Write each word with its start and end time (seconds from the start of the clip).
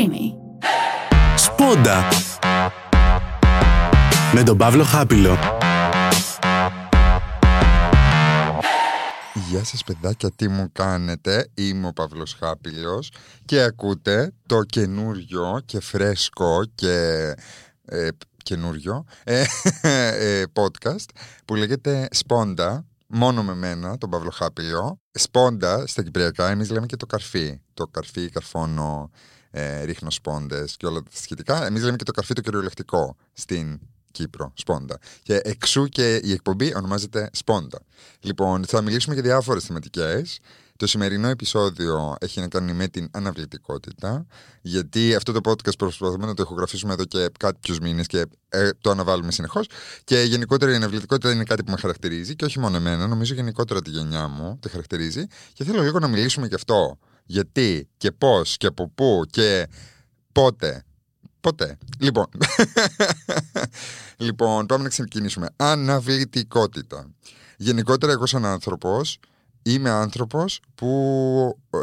Creamy. 0.00 0.34
Σπόντα 1.36 2.08
με 4.34 4.42
τον 4.42 4.56
Παύλο 4.56 4.84
Χάπιλο. 4.84 5.36
Γεια 9.48 9.64
σας 9.64 9.84
παιδάκια, 9.84 10.30
τι 10.36 10.48
μου 10.48 10.68
κάνετε, 10.72 11.50
είμαι 11.54 11.86
ο 11.86 11.92
Παύλος 11.92 12.36
Χάπιλος 12.40 13.12
και 13.44 13.62
ακούτε 13.62 14.32
το 14.46 14.62
καινούριο 14.62 15.60
και 15.64 15.80
φρέσκο 15.80 16.64
και 16.74 17.34
ε, 17.84 18.08
καινούριο 18.42 19.04
ε, 19.24 19.44
ε, 19.82 20.42
podcast 20.52 21.08
που 21.44 21.54
λέγεται 21.54 22.08
Σπόντα, 22.10 22.86
μόνο 23.06 23.42
με 23.42 23.54
μένα, 23.54 23.98
τον 23.98 24.10
Παύλο 24.10 24.30
Χάπιλο. 24.30 25.00
Σπόντα 25.10 25.86
στα 25.86 26.02
κυπριακά, 26.02 26.50
εμείς 26.50 26.70
λέμε 26.70 26.86
και 26.86 26.96
το 26.96 27.06
καρφί, 27.06 27.60
το 27.74 27.86
καρφί, 27.86 28.28
καρφώνω, 28.28 29.10
ε, 29.50 29.82
ρίχνω 29.84 30.10
σπόντες 30.10 30.76
και 30.76 30.86
όλα 30.86 31.02
τα 31.02 31.10
σχετικά. 31.12 31.66
Εμείς 31.66 31.82
λέμε 31.82 31.96
και 31.96 32.04
το 32.04 32.12
καρφί 32.12 32.34
το 32.34 32.40
κυριολεκτικό 32.40 33.16
στην 33.32 33.80
Κύπρο, 34.10 34.52
Σπόντα. 34.54 34.98
Και 35.22 35.40
εξού 35.44 35.86
και 35.86 36.20
η 36.22 36.32
εκπομπή 36.32 36.76
ονομάζεται 36.76 37.30
Σπόντα. 37.32 37.80
Λοιπόν, 38.20 38.64
θα 38.64 38.82
μιλήσουμε 38.82 39.14
για 39.14 39.22
διάφορες 39.22 39.64
θεματικές. 39.64 40.38
Το 40.76 40.86
σημερινό 40.86 41.28
επεισόδιο 41.28 42.16
έχει 42.20 42.40
να 42.40 42.48
κάνει 42.48 42.72
με 42.72 42.88
την 42.88 43.08
αναβλητικότητα, 43.10 44.26
γιατί 44.60 45.14
αυτό 45.14 45.32
το 45.32 45.50
podcast 45.50 45.78
προσπαθούμε 45.78 46.26
να 46.26 46.34
το 46.34 46.42
ηχογραφήσουμε 46.42 46.92
εδώ 46.92 47.04
και 47.04 47.30
κάποιους 47.38 47.78
μήνες 47.78 48.06
και 48.06 48.26
ε, 48.48 48.70
το 48.80 48.90
αναβάλουμε 48.90 49.32
συνεχώς. 49.32 49.66
Και 50.04 50.20
γενικότερα 50.20 50.72
η 50.72 50.74
αναβλητικότητα 50.74 51.32
είναι 51.32 51.44
κάτι 51.44 51.64
που 51.64 51.70
με 51.70 51.76
χαρακτηρίζει 51.76 52.36
και 52.36 52.44
όχι 52.44 52.58
μόνο 52.58 52.76
εμένα, 52.76 53.06
νομίζω 53.06 53.34
γενικότερα 53.34 53.82
τη 53.82 53.90
γενιά 53.90 54.28
μου 54.28 54.58
τη 54.60 54.68
χαρακτηρίζει. 54.68 55.26
Και 55.52 55.64
θέλω 55.64 55.82
λίγο 55.82 55.98
να 55.98 56.08
μιλήσουμε 56.08 56.46
γι' 56.46 56.54
αυτό. 56.54 56.98
Γιατί 57.30 57.88
και 57.96 58.12
πώς 58.12 58.56
και 58.56 58.66
από 58.66 58.88
πού 58.88 59.24
και 59.30 59.68
πότε 60.32 60.84
Ποτέ. 61.40 61.78
Λοιπόν. 61.98 62.26
λοιπόν, 64.26 64.66
πάμε 64.66 64.82
να 64.82 64.88
ξεκινήσουμε. 64.88 65.48
Αναβλητικότητα. 65.56 67.10
Γενικότερα, 67.56 68.12
εγώ 68.12 68.26
σαν 68.26 68.44
άνθρωπος 68.44 69.18
είμαι 69.62 69.90
άνθρωπος 69.90 70.60
που 70.74 70.88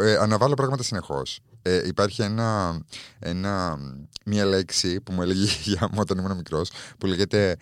ε, 0.02 0.16
αναβάλω 0.16 0.54
πράγματα 0.54 0.84
συνεχώς. 0.84 1.40
Ε, 1.62 1.88
υπάρχει 1.88 2.22
ένα, 2.22 2.82
ένα, 3.20 3.78
μια 4.26 4.46
λέξη 4.46 5.02
που 5.02 5.12
μου 5.12 5.22
έλεγε 5.22 5.52
για 5.64 5.88
μου 5.92 5.98
όταν 6.00 6.18
ήμουν 6.18 6.36
μικρός 6.36 6.72
που 6.98 7.06
λέγεται 7.06 7.58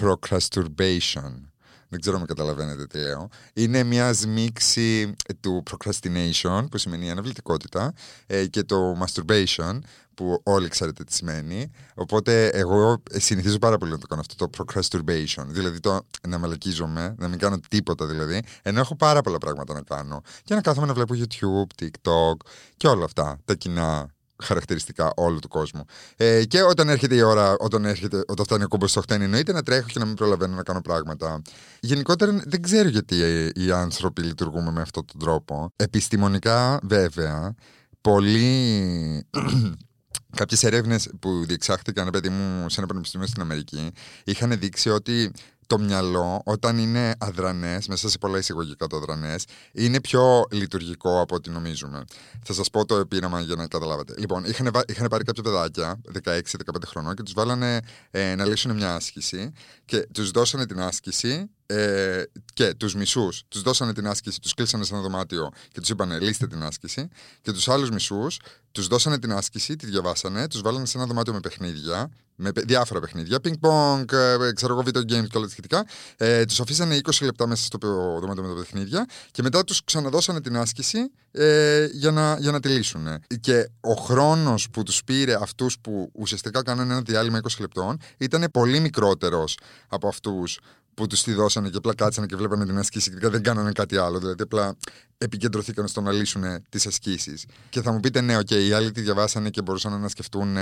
procrastination. 0.00 1.51
Δεν 1.92 2.00
ξέρω 2.00 2.16
αν 2.16 2.26
καταλαβαίνετε 2.26 2.86
τι 2.86 2.98
λέω. 2.98 3.28
Είναι 3.52 3.82
μια 3.82 4.14
μίξη 4.28 5.14
του 5.40 5.62
procrastination, 5.70 6.64
που 6.70 6.78
σημαίνει 6.78 7.10
αναβλητικότητα, 7.10 7.92
ε, 8.26 8.46
και 8.46 8.62
το 8.62 8.96
masturbation, 9.04 9.78
που 10.14 10.40
όλοι 10.42 10.68
ξέρετε 10.68 11.04
τι 11.04 11.14
σημαίνει. 11.14 11.70
Οπότε 11.94 12.46
εγώ 12.48 13.02
συνηθίζω 13.10 13.58
πάρα 13.58 13.78
πολύ 13.78 13.90
να 13.90 13.98
το 13.98 14.06
κάνω 14.06 14.20
αυτό 14.20 14.48
το 14.48 14.64
procrastination. 14.64 15.44
Δηλαδή 15.46 15.80
το 15.80 16.06
να 16.28 16.38
μαλακίζομαι, 16.38 17.14
να 17.18 17.28
μην 17.28 17.38
κάνω 17.38 17.58
τίποτα 17.68 18.06
δηλαδή, 18.06 18.42
ενώ 18.62 18.80
έχω 18.80 18.96
πάρα 18.96 19.20
πολλά 19.20 19.38
πράγματα 19.38 19.74
να 19.74 19.82
κάνω. 19.82 20.22
Και 20.44 20.54
να 20.54 20.60
κάθομαι 20.60 20.86
να 20.86 20.94
βλέπω 20.94 21.14
YouTube, 21.16 21.82
TikTok 21.84 22.46
και 22.76 22.88
όλα 22.88 23.04
αυτά. 23.04 23.38
Τα 23.44 23.54
κοινά 23.54 24.11
χαρακτηριστικά 24.42 25.12
όλου 25.16 25.38
του 25.38 25.48
κόσμου. 25.48 25.84
Ε, 26.16 26.44
και 26.44 26.62
όταν 26.62 26.88
έρχεται 26.88 27.14
η 27.14 27.20
ώρα, 27.20 27.56
όταν, 27.58 27.84
έρχεται, 27.84 28.24
όταν 28.26 28.44
φτάνει 28.44 28.64
ο 28.64 28.68
κόμπος 28.68 28.90
στο 28.90 29.00
χτένι, 29.00 29.24
εννοείται 29.24 29.52
να 29.52 29.62
τρέχω 29.62 29.86
και 29.86 29.98
να 29.98 30.04
μην 30.04 30.14
προλαβαίνω 30.14 30.54
να 30.54 30.62
κάνω 30.62 30.80
πράγματα. 30.80 31.42
Γενικότερα 31.80 32.42
δεν 32.44 32.62
ξέρω 32.62 32.88
γιατί 32.88 33.16
οι 33.54 33.70
άνθρωποι 33.70 34.22
λειτουργούμε 34.22 34.70
με 34.70 34.80
αυτόν 34.80 35.04
τον 35.04 35.20
τρόπο. 35.20 35.72
Επιστημονικά, 35.76 36.78
βέβαια, 36.82 37.54
πολλοί 38.00 39.26
Κάποιες 40.36 40.62
έρευνες 40.62 41.10
που 41.20 41.44
διεξάχθηκαν, 41.46 42.10
παιδί 42.10 42.28
μου, 42.28 42.68
σε 42.68 42.78
ένα 42.78 42.86
πανεπιστήμιο 42.86 43.26
στην 43.26 43.42
Αμερική, 43.42 43.90
είχαν 44.24 44.58
δείξει 44.58 44.88
ότι 44.90 45.32
το 45.72 45.78
μυαλό, 45.78 46.42
όταν 46.44 46.78
είναι 46.78 47.14
αδρανές, 47.18 47.88
μέσα 47.88 48.08
σε 48.08 48.18
πολλά 48.18 48.38
εισαγωγικά 48.38 48.86
το 48.86 48.96
αδρανές, 48.96 49.44
είναι 49.72 50.00
πιο 50.00 50.44
λειτουργικό 50.50 51.20
από 51.20 51.34
ό,τι 51.34 51.50
νομίζουμε. 51.50 52.04
Θα 52.44 52.52
σας 52.52 52.70
πω 52.70 52.84
το 52.84 52.96
επίραμα 52.96 53.40
για 53.40 53.54
να 53.54 53.66
καταλάβετε. 53.66 54.14
Λοιπόν, 54.18 54.44
είχαν, 54.44 54.70
είχαν 54.86 55.08
πάρει 55.08 55.24
κάποια 55.24 55.42
παιδάκια, 55.42 56.00
16-15 56.24 56.46
χρονών, 56.86 57.14
και 57.14 57.22
τους 57.22 57.32
βάλανε 57.32 57.80
ε, 58.10 58.34
να 58.34 58.44
λύσουν 58.44 58.74
μια 58.74 58.94
άσκηση 58.94 59.52
και 59.84 60.06
τους 60.12 60.30
δώσανε 60.30 60.66
την 60.66 60.80
άσκηση 60.80 61.50
ε, 61.72 62.22
και 62.52 62.74
τους 62.74 62.94
μισούς 62.94 63.42
τους 63.48 63.62
δώσανε 63.62 63.92
την 63.92 64.06
άσκηση, 64.06 64.40
τους 64.40 64.54
κλείσανε 64.54 64.84
σε 64.84 64.94
ένα 64.94 65.02
δωμάτιο 65.02 65.50
και 65.72 65.80
τους 65.80 65.88
είπανε 65.88 66.18
λύστε 66.18 66.46
την 66.46 66.62
άσκηση. 66.62 67.08
Και 67.40 67.52
τους 67.52 67.68
άλλους 67.68 67.90
μισούς 67.90 68.38
τους 68.72 68.86
δώσανε 68.86 69.18
την 69.18 69.32
άσκηση, 69.32 69.76
τη 69.76 69.86
διαβάσανε, 69.86 70.48
τους 70.48 70.60
βάλανε 70.60 70.86
σε 70.86 70.98
ένα 70.98 71.06
δωμάτιο 71.06 71.32
με 71.32 71.40
παιχνίδια, 71.40 72.10
με 72.34 72.50
διάφορα 72.54 73.00
παιχνίδια, 73.00 73.38
ping-pong, 73.44 74.12
ε, 74.12 74.52
ξέρω 74.52 74.72
εγώ, 74.72 74.82
video 74.86 75.00
games 75.00 75.26
και 75.28 75.36
όλα 75.36 75.46
τα 75.46 75.50
σχετικά. 75.50 75.86
Ε, 76.16 76.44
τους 76.44 76.60
αφήσανε 76.60 77.00
20 77.02 77.24
λεπτά 77.24 77.46
μέσα 77.46 77.64
στο 77.64 77.78
δωμάτιο 78.20 78.42
με 78.42 78.48
τα 78.48 78.54
παιχνίδια 78.54 79.06
και 79.30 79.42
μετά 79.42 79.64
τους 79.64 79.84
ξαναδώσανε 79.84 80.40
την 80.40 80.56
άσκηση 80.56 81.10
ε, 81.30 81.86
για, 81.92 82.10
να, 82.10 82.36
για 82.40 82.50
να 82.50 82.60
τη 82.60 82.68
λύσουν. 82.68 83.06
Και 83.40 83.70
ο 83.80 83.92
χρόνος 83.92 84.70
που 84.70 84.82
τους 84.82 85.04
πήρε 85.04 85.34
αυτούς 85.34 85.78
που 85.78 86.10
ουσιαστικά 86.14 86.62
κάνανε 86.62 86.92
ένα 86.92 87.02
διάλειμμα 87.02 87.40
20 87.42 87.46
λεπτών 87.60 87.98
ήταν 88.18 88.48
πολύ 88.52 88.80
μικρότερος 88.80 89.58
από 89.88 90.08
αυτούς 90.08 90.58
που 90.94 91.06
τους 91.06 91.22
τη 91.22 91.32
δώσανε 91.32 91.68
και 91.68 91.76
απλά 91.76 91.94
κάτσανε 91.94 92.26
και 92.26 92.36
βλέπανε 92.36 92.66
την 92.66 92.78
άσκηση 92.78 93.18
και 93.18 93.28
δεν 93.28 93.42
κάνανε 93.42 93.72
κάτι 93.72 93.96
άλλο. 93.96 94.18
Δηλαδή 94.18 94.42
απλά 94.42 94.76
επικεντρωθήκαν 95.18 95.88
στο 95.88 96.00
να 96.00 96.12
λύσουν 96.12 96.42
τις 96.68 96.86
ασκήσεις. 96.86 97.46
Και 97.70 97.82
θα 97.82 97.92
μου 97.92 98.00
πείτε, 98.00 98.20
ναι, 98.20 98.36
οκ, 98.36 98.50
οι 98.50 98.72
άλλοι 98.72 98.90
τη 98.90 99.00
διαβάσανε 99.00 99.50
και 99.50 99.62
μπορούσαν 99.62 100.00
να 100.00 100.08
σκεφτούν 100.08 100.56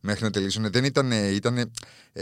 μέχρι 0.00 0.24
να 0.24 0.30
τελειώσουν. 0.30 0.70
Δεν 0.70 0.84
ήταν, 0.84 1.10
ήταν, 1.10 1.58
ε, 1.58 1.70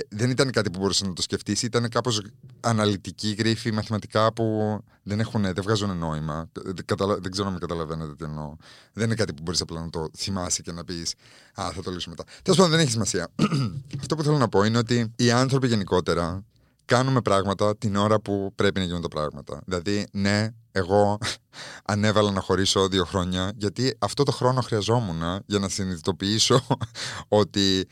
δεν 0.09 0.31
ήταν 0.31 0.51
κάτι 0.51 0.71
που 0.71 0.79
μπορούσες 0.79 1.07
να 1.07 1.13
το 1.13 1.23
σκεφτείς, 1.23 1.63
ήταν 1.63 1.89
κάπως 1.89 2.23
αναλυτικοί 2.61 3.35
γρίφοι 3.39 3.73
μαθηματικά 3.73 4.33
που 4.33 4.79
δεν, 5.03 5.21
έχουν, 5.21 5.43
δεν 5.43 5.63
βγάζουν 5.63 5.99
νόημα. 5.99 6.49
Δεν, 6.53 6.75
δεν 7.21 7.31
ξέρω 7.31 7.47
αν 7.47 7.53
με 7.53 7.59
καταλαβαίνετε 7.59 8.15
τι 8.15 8.25
εννοώ. 8.25 8.57
Δεν 8.93 9.05
είναι 9.05 9.15
κάτι 9.15 9.33
που 9.33 9.43
μπορείς 9.43 9.61
απλά 9.61 9.81
να 9.81 9.91
το 9.91 10.11
θυμάσαι 10.17 10.63
και 10.63 10.73
να 10.73 10.85
πεις 10.85 11.15
Α, 11.55 11.71
θα 11.75 11.83
το 11.83 11.91
λύσουμε 11.91 12.15
μετά. 12.19 12.31
Τέλος 12.43 12.59
πάντων, 12.59 12.73
δεν 12.73 12.81
έχει 12.81 12.91
σημασία. 12.91 13.29
Αυτό 14.01 14.17
που 14.17 14.23
θέλω 14.23 14.39
να 14.39 14.49
πω 14.49 14.65
είναι 14.65 14.79
ότι 14.79 15.13
οι 15.17 15.31
άνθρωποι 15.31 15.67
γενικότερα 15.67 16.45
κάνουμε 16.85 17.21
πράγματα 17.21 17.77
την 17.77 17.97
ώρα 17.97 18.21
που 18.21 18.53
πρέπει 18.55 18.79
να 18.79 18.87
γίνουν 18.87 19.03
τα 19.03 19.09
πράγματα. 19.09 19.61
Δηλαδή, 19.65 20.07
ναι, 20.13 20.49
εγώ 20.73 21.19
ανέβαλα 21.93 22.31
να 22.31 22.41
χωρίσω 22.41 22.89
δύο 22.89 23.05
χρόνια, 23.05 23.53
γιατί 23.57 23.97
αυτό 23.99 24.23
το 24.23 24.33
χρόνο 24.33 24.61
χρειαζόμουν 24.61 25.43
για 25.47 25.59
να 25.59 25.69
συνειδητοποιήσω 25.69 26.67
ότι 27.29 27.89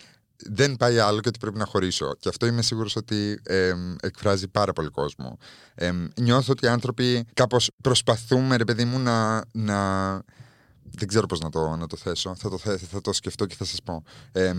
δεν 0.46 0.76
πάει 0.76 0.98
άλλο 0.98 1.20
και 1.20 1.28
ότι 1.28 1.38
πρέπει 1.38 1.58
να 1.58 1.64
χωρίσω. 1.64 2.14
Και 2.18 2.28
αυτό 2.28 2.46
είμαι 2.46 2.62
σίγουρος 2.62 2.96
ότι 2.96 3.40
ε, 3.42 3.72
εκφράζει 4.00 4.48
πάρα 4.48 4.72
πολύ 4.72 4.88
κόσμο. 4.88 5.38
Ε, 5.74 5.92
νιώθω 6.20 6.52
ότι 6.52 6.66
οι 6.66 6.68
άνθρωποι 6.68 7.24
κάπως 7.34 7.70
προσπαθούμε, 7.82 8.56
ρε 8.56 8.64
παιδί 8.64 8.84
μου, 8.84 8.98
να, 8.98 9.44
να 9.52 10.22
δεν 11.00 11.08
ξέρω 11.08 11.26
πώς 11.26 11.40
να 11.40 11.50
το, 11.50 11.76
να 11.76 11.86
το 11.86 11.96
θέσω. 11.96 12.34
Θα 12.34 12.48
το, 12.48 12.58
θα 12.90 13.00
το 13.00 13.12
σκεφτώ 13.12 13.46
και 13.46 13.54
θα 13.54 13.64
σας 13.64 13.82
πω. 13.82 14.02
Ε, 14.32 14.52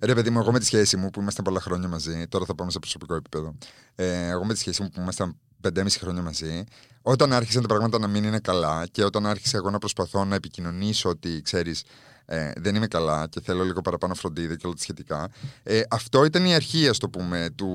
ρε, 0.00 0.14
παιδί 0.14 0.30
μου, 0.30 0.38
εγώ 0.38 0.52
με 0.52 0.58
τη 0.58 0.64
σχέση 0.64 0.96
μου 0.96 1.10
που 1.10 1.20
είμαστε 1.20 1.42
πολλά 1.42 1.60
χρόνια 1.60 1.88
μαζί, 1.88 2.26
τώρα 2.28 2.44
θα 2.44 2.54
πάμε 2.54 2.70
σε 2.70 2.78
προσωπικό 2.78 3.14
επίπεδο. 3.14 3.54
Ε, 3.94 4.28
εγώ 4.28 4.44
με 4.44 4.52
τη 4.52 4.58
σχέση 4.58 4.82
μου 4.82 4.88
που 4.88 5.00
ήμασταν 5.00 5.36
5,5 5.62 5.86
χρόνια 5.98 6.22
μαζί, 6.22 6.64
όταν 7.02 7.32
άρχισαν 7.32 7.62
τα 7.62 7.68
πράγματα 7.68 7.98
να 7.98 8.06
μην 8.06 8.24
είναι 8.24 8.38
καλά 8.38 8.86
και 8.90 9.04
όταν 9.04 9.26
άρχισα 9.26 9.56
εγώ 9.56 9.70
να 9.70 9.78
προσπαθώ 9.78 10.24
να 10.24 10.34
επικοινωνήσω 10.34 11.08
ότι 11.08 11.42
ξέρεις, 11.42 11.82
ε, 12.30 12.50
δεν 12.56 12.74
είμαι 12.74 12.86
καλά 12.86 13.26
και 13.30 13.40
θέλω 13.40 13.64
λίγο 13.64 13.80
παραπάνω 13.80 14.14
φροντίδα 14.14 14.56
και 14.56 14.66
όλα 14.66 14.74
τα 14.74 14.82
σχετικά. 14.82 15.28
Ε, 15.62 15.80
αυτό 15.90 16.24
ήταν 16.24 16.44
η 16.44 16.54
αρχή, 16.54 16.88
ας 16.88 16.98
το 16.98 17.08
πούμε, 17.08 17.50
του, 17.54 17.68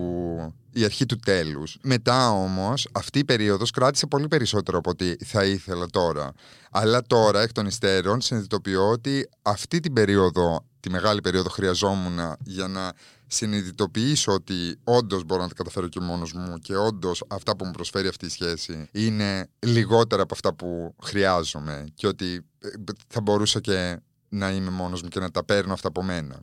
η 0.72 0.84
αρχή 0.84 1.06
του 1.06 1.16
τέλους. 1.16 1.78
Μετά 1.81 2.31
όμως 2.31 2.88
αυτή 2.92 3.19
η 3.19 3.25
περίοδος 3.25 3.72
κράτησε 3.72 4.08
πολύ 4.08 4.28
περισσότερο 4.28 4.78
από 4.78 4.90
ό,τι 4.90 5.16
θα 5.16 5.46
ήθελα 5.46 5.86
τώρα. 5.86 6.34
Αλλά 6.72 7.02
τώρα 7.02 7.42
εκ 7.42 7.52
των 7.52 7.66
υστέρων 7.66 8.22
συνειδητοποιώ 8.22 8.90
ότι 8.90 9.30
αυτή 9.42 9.80
την 9.80 9.94
περίοδο, 9.94 10.66
τη 10.80 10.89
μεγάλη 10.89 11.22
περίοδο 11.22 11.50
χρειαζόμουν 11.50 12.19
για 12.44 12.68
να 12.68 12.92
συνειδητοποιήσω 13.28 14.31
ότι 14.31 14.80
όντως 14.83 15.24
μπορώ 15.24 15.42
να 15.42 15.48
τα 15.48 15.54
καταφέρω 15.54 15.88
και 15.88 16.00
μόνος 16.00 16.33
μου 16.33 16.57
και 16.57 16.75
όντως 16.75 17.24
αυτά 17.28 17.56
που 17.56 17.66
μου 17.66 17.72
προσφέρει 17.72 18.07
αυτή 18.07 18.25
η 18.25 18.30
σχέση 18.30 18.89
είναι 18.92 19.50
λιγότερα 19.60 20.22
από 20.22 20.33
αυτά 20.33 20.54
που 20.54 20.95
χρειάζομαι 21.04 21.86
και 21.94 22.07
ότι 22.07 22.45
ε, 22.60 22.69
θα 23.07 23.22
μπορούσα 23.22 23.60
και 23.60 24.00
να 24.33 24.51
είμαι 24.51 24.69
μόνος 24.69 25.01
μου 25.01 25.09
και 25.09 25.19
να 25.19 25.31
τα 25.31 25.44
παίρνω 25.44 25.74
αυτά 25.74 25.88
από 25.88 26.03
μένα. 26.03 26.39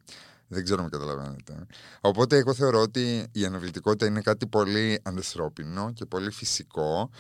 Δεν 0.48 0.64
ξέρω 0.64 0.82
αν 0.82 0.90
καταλαβαίνετε. 0.90 1.66
Οπότε 2.00 2.36
εγώ 2.36 2.54
θεωρώ 2.54 2.80
ότι 2.80 3.26
η 3.32 3.44
αναβλητικότητα 3.44 4.06
είναι 4.06 4.20
κάτι 4.20 4.46
πολύ 4.46 5.00
ανθρώπινο 5.02 5.92
και 5.92 6.04
πολύ 6.04 6.30
φυσικό 6.30 7.10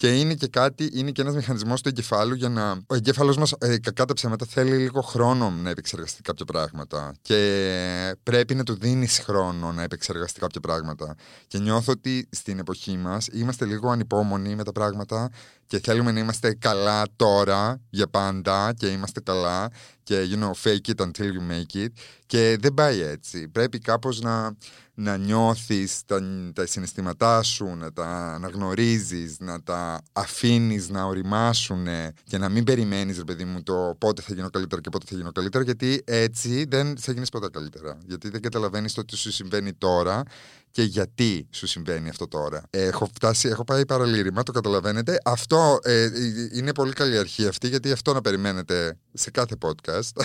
και 0.00 0.18
είναι 0.18 0.34
και 0.34 0.46
κάτι, 0.46 0.90
είναι 0.92 1.10
και 1.10 1.22
ένας 1.22 1.34
μηχανισμός 1.34 1.82
του 1.82 1.88
εγκεφάλου 1.88 2.34
για 2.34 2.48
να. 2.48 2.70
Ο 2.86 2.94
εγκέφαλος 2.94 3.36
μας, 3.36 3.54
ε, 3.58 3.78
κακά 3.78 4.04
τα 4.04 4.14
ψέματα, 4.14 4.46
θέλει 4.46 4.76
λίγο 4.76 5.00
χρόνο 5.00 5.50
να 5.50 5.70
επεξεργαστεί 5.70 6.22
κάποια 6.22 6.44
πράγματα. 6.44 7.14
Και 7.22 8.16
πρέπει 8.22 8.54
να 8.54 8.62
του 8.62 8.74
δίνεις 8.74 9.18
χρόνο 9.18 9.72
να 9.72 9.82
επεξεργαστεί 9.82 10.40
κάποια 10.40 10.60
πράγματα. 10.60 11.14
Και 11.46 11.58
νιώθω 11.58 11.92
ότι 11.92 12.28
στην 12.30 12.58
εποχή 12.58 12.96
μας 12.96 13.26
είμαστε 13.32 13.64
λίγο 13.64 13.90
ανυπόμονοι 13.90 14.54
με 14.54 14.64
τα 14.64 14.72
πράγματα 14.72 15.30
και 15.70 15.80
θέλουμε 15.82 16.12
να 16.12 16.20
είμαστε 16.20 16.54
καλά 16.54 17.04
τώρα 17.16 17.80
για 17.90 18.06
πάντα 18.06 18.74
και 18.76 18.86
είμαστε 18.86 19.20
καλά 19.20 19.70
και 20.02 20.28
you 20.30 20.38
know, 20.42 20.50
fake 20.62 20.94
it 20.94 21.04
until 21.04 21.24
you 21.24 21.50
make 21.50 21.76
it 21.76 21.88
και 22.26 22.56
δεν 22.60 22.74
πάει 22.74 23.00
έτσι. 23.00 23.48
Πρέπει 23.48 23.78
κάπως 23.78 24.20
να, 24.20 24.56
να 24.94 25.16
νιώθεις 25.16 26.00
τα, 26.06 26.20
τα 26.54 26.66
συναισθήματά 26.66 27.42
σου, 27.42 27.76
να 27.76 27.92
τα 27.92 28.06
αναγνωρίζεις, 28.34 29.36
να 29.40 29.62
τα 29.62 30.02
αφήνεις 30.12 30.88
να 30.88 31.04
οριμάσουν 31.04 31.86
και 32.24 32.38
να 32.38 32.48
μην 32.48 32.64
περιμένεις 32.64 33.16
ρε 33.16 33.24
παιδί 33.24 33.44
μου 33.44 33.62
το 33.62 33.96
πότε 33.98 34.22
θα 34.22 34.34
γίνω 34.34 34.50
καλύτερα 34.50 34.80
και 34.80 34.90
πότε 34.90 35.06
θα 35.08 35.16
γίνω 35.16 35.32
καλύτερα 35.32 35.64
γιατί 35.64 36.02
έτσι 36.04 36.64
δεν 36.68 36.98
θα 36.98 37.12
γίνεις 37.12 37.28
ποτέ 37.28 37.48
καλύτερα. 37.48 37.98
Γιατί 38.06 38.28
δεν 38.28 38.40
καταλαβαίνεις 38.40 38.92
το 38.92 39.04
τι 39.04 39.16
σου 39.16 39.32
συμβαίνει 39.32 39.72
τώρα 39.72 40.22
και 40.70 40.82
γιατί 40.82 41.46
σου 41.50 41.66
συμβαίνει 41.66 42.08
αυτό 42.08 42.28
τώρα. 42.28 42.62
Έχω 42.70 43.10
φτάσει, 43.14 43.48
έχω 43.48 43.64
πάει 43.64 43.86
παραλήρημα, 43.86 44.42
το 44.42 44.52
καταλαβαίνετε. 44.52 45.18
Αυτό 45.24 45.78
ε, 45.82 46.08
είναι 46.52 46.72
πολύ 46.74 46.92
καλή 46.92 47.18
αρχή 47.18 47.46
αυτή, 47.46 47.68
γιατί 47.68 47.92
αυτό 47.92 48.12
να 48.12 48.20
περιμένετε 48.20 48.98
σε 49.12 49.30
κάθε 49.30 49.56
podcast. 49.60 50.24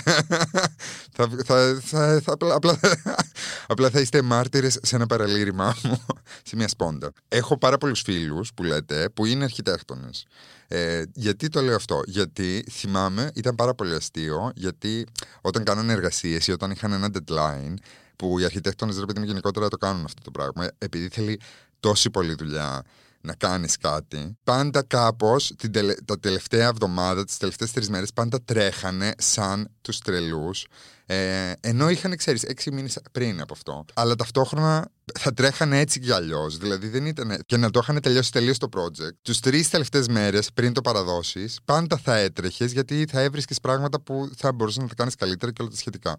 θα, 1.16 1.28
θα, 1.44 1.80
θα, 1.82 2.20
θα, 2.22 2.36
απλά, 2.48 2.78
απλά 3.66 3.90
θα 3.90 4.00
είστε 4.00 4.22
μάρτυρες 4.22 4.78
σε 4.82 4.96
ένα 4.96 5.06
παραλήρημά 5.06 5.76
μου, 5.82 6.04
σε 6.48 6.56
μια 6.56 6.68
σπόντα. 6.68 7.12
Έχω 7.28 7.58
πάρα 7.58 7.78
πολλούς 7.78 8.00
φίλους 8.00 8.54
που 8.54 8.62
λέτε, 8.62 9.08
που 9.08 9.24
είναι 9.24 9.44
αρχιτέκτονες. 9.44 10.26
Ε, 10.68 11.02
γιατί 11.14 11.48
το 11.48 11.60
λέω 11.60 11.74
αυτό, 11.74 12.00
Γιατί 12.06 12.64
θυμάμαι, 12.70 13.30
ήταν 13.34 13.54
πάρα 13.54 13.74
πολύ 13.74 13.94
αστείο, 13.94 14.52
γιατί 14.54 15.06
όταν 15.40 15.64
κάνανε 15.64 15.92
εργασίες 15.92 16.46
ή 16.46 16.52
όταν 16.52 16.70
είχαν 16.70 16.92
ένα 16.92 17.08
deadline, 17.12 17.74
που 18.16 18.38
οι 18.38 18.44
αρχιτέκτονες 18.44 18.98
ρε 18.98 19.04
παιδί 19.04 19.18
μου 19.18 19.26
γενικότερα 19.26 19.68
το 19.68 19.76
κάνουν 19.76 20.04
αυτό 20.04 20.22
το 20.22 20.30
πράγμα. 20.30 20.68
Επειδή 20.78 21.08
θέλει 21.08 21.40
τόση 21.80 22.10
πολλή 22.10 22.34
δουλειά 22.34 22.82
να 23.20 23.34
κάνεις 23.34 23.76
κάτι. 23.76 24.36
Πάντα 24.44 24.82
κάπως 24.82 25.52
τελε... 25.70 25.94
τα 26.04 26.18
τελευταία 26.18 26.66
εβδομάδα, 26.66 27.24
τις 27.24 27.36
τελευταίες 27.36 27.72
τρεις 27.72 27.88
μέρες, 27.88 28.12
πάντα 28.12 28.42
τρέχανε 28.44 29.14
σαν 29.18 29.68
τους 29.80 29.98
τρελούς. 29.98 30.66
Ε, 31.06 31.52
ενώ 31.60 31.90
είχαν, 31.90 32.16
ξέρεις, 32.16 32.42
έξι 32.42 32.70
μήνες 32.70 32.98
πριν 33.12 33.40
από 33.40 33.52
αυτό. 33.52 33.84
Αλλά 33.94 34.14
ταυτόχρονα 34.14 34.88
θα 35.18 35.32
τρέχανε 35.32 35.78
έτσι 35.78 36.00
κι 36.00 36.12
αλλιώς. 36.12 36.58
Δηλαδή 36.58 36.88
δεν 36.88 37.06
ήταν. 37.06 37.38
και 37.46 37.56
να 37.56 37.70
το 37.70 37.80
είχαν 37.82 38.00
τελειώσει 38.00 38.32
τελείως 38.32 38.58
το 38.58 38.68
project. 38.76 39.14
Τους 39.22 39.40
τρεις 39.40 39.68
τελευταίες 39.70 40.08
μέρες 40.08 40.50
πριν 40.54 40.72
το 40.72 40.80
παραδώσει, 40.80 41.48
πάντα 41.64 41.96
θα 41.96 42.16
έτρεχες 42.16 42.72
γιατί 42.72 43.06
θα 43.10 43.20
έβρισκες 43.20 43.60
πράγματα 43.60 44.00
που 44.00 44.30
θα 44.36 44.52
μπορούσες 44.52 44.82
να 44.82 44.88
τα 44.88 44.94
κάνεις 44.94 45.14
καλύτερα 45.14 45.52
και 45.52 45.62
όλα 45.62 45.70
τα 45.70 45.76
σχετικά. 45.76 46.16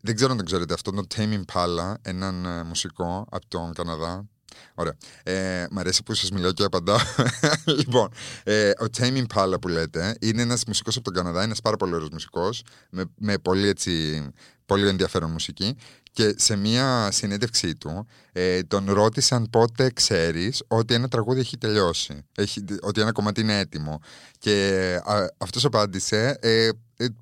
Δεν 0.00 0.14
ξέρω 0.14 0.30
αν 0.30 0.36
το 0.36 0.44
ξέρετε 0.44 0.74
αυτό, 0.74 0.90
το 0.90 1.02
Tame 1.14 1.40
Impala, 1.44 1.94
έναν 2.02 2.44
ε, 2.44 2.62
μουσικό 2.62 3.26
από 3.30 3.48
τον 3.48 3.72
Καναδά. 3.72 4.28
Ωραία. 4.74 4.94
Ε, 5.22 5.66
μ' 5.70 5.78
αρέσει 5.78 6.02
που 6.02 6.14
σας 6.14 6.30
μιλάω 6.30 6.52
και 6.52 6.64
απαντάω. 6.64 6.96
λοιπόν, 7.78 8.08
ε, 8.44 8.68
ο 8.70 8.84
Tame 8.96 9.24
Impala 9.26 9.54
που 9.60 9.68
λέτε 9.68 10.16
είναι 10.20 10.42
ένας 10.42 10.64
μουσικός 10.64 10.96
από 10.96 11.04
τον 11.04 11.14
Καναδά, 11.14 11.42
ένας 11.42 11.60
πάρα 11.60 11.76
πολύ 11.76 11.94
ωραίος 11.94 12.10
μουσικός, 12.10 12.62
με, 12.90 13.04
με 13.16 13.38
πολύ, 13.38 13.68
έτσι, 13.68 14.22
πολύ 14.66 14.88
ενδιαφέρον 14.88 15.30
μουσική. 15.30 15.76
Και 16.12 16.34
σε 16.36 16.56
μία 16.56 17.10
συνέντευξή 17.10 17.74
του 17.74 18.06
ε, 18.32 18.62
τον 18.62 18.92
ρώτησαν 18.92 19.50
πότε 19.50 19.90
ξέρεις 19.94 20.62
ότι 20.68 20.94
ένα 20.94 21.08
τραγούδι 21.08 21.40
έχει 21.40 21.58
τελειώσει, 21.58 22.26
έχει, 22.34 22.64
ότι 22.80 23.00
ένα 23.00 23.12
κομμάτι 23.12 23.40
είναι 23.40 23.58
έτοιμο. 23.58 24.00
Και 24.38 24.96
α, 25.04 25.26
αυτός 25.38 25.64
απάντησε 25.64 26.38
ε, 26.40 26.64
ε, 26.66 26.70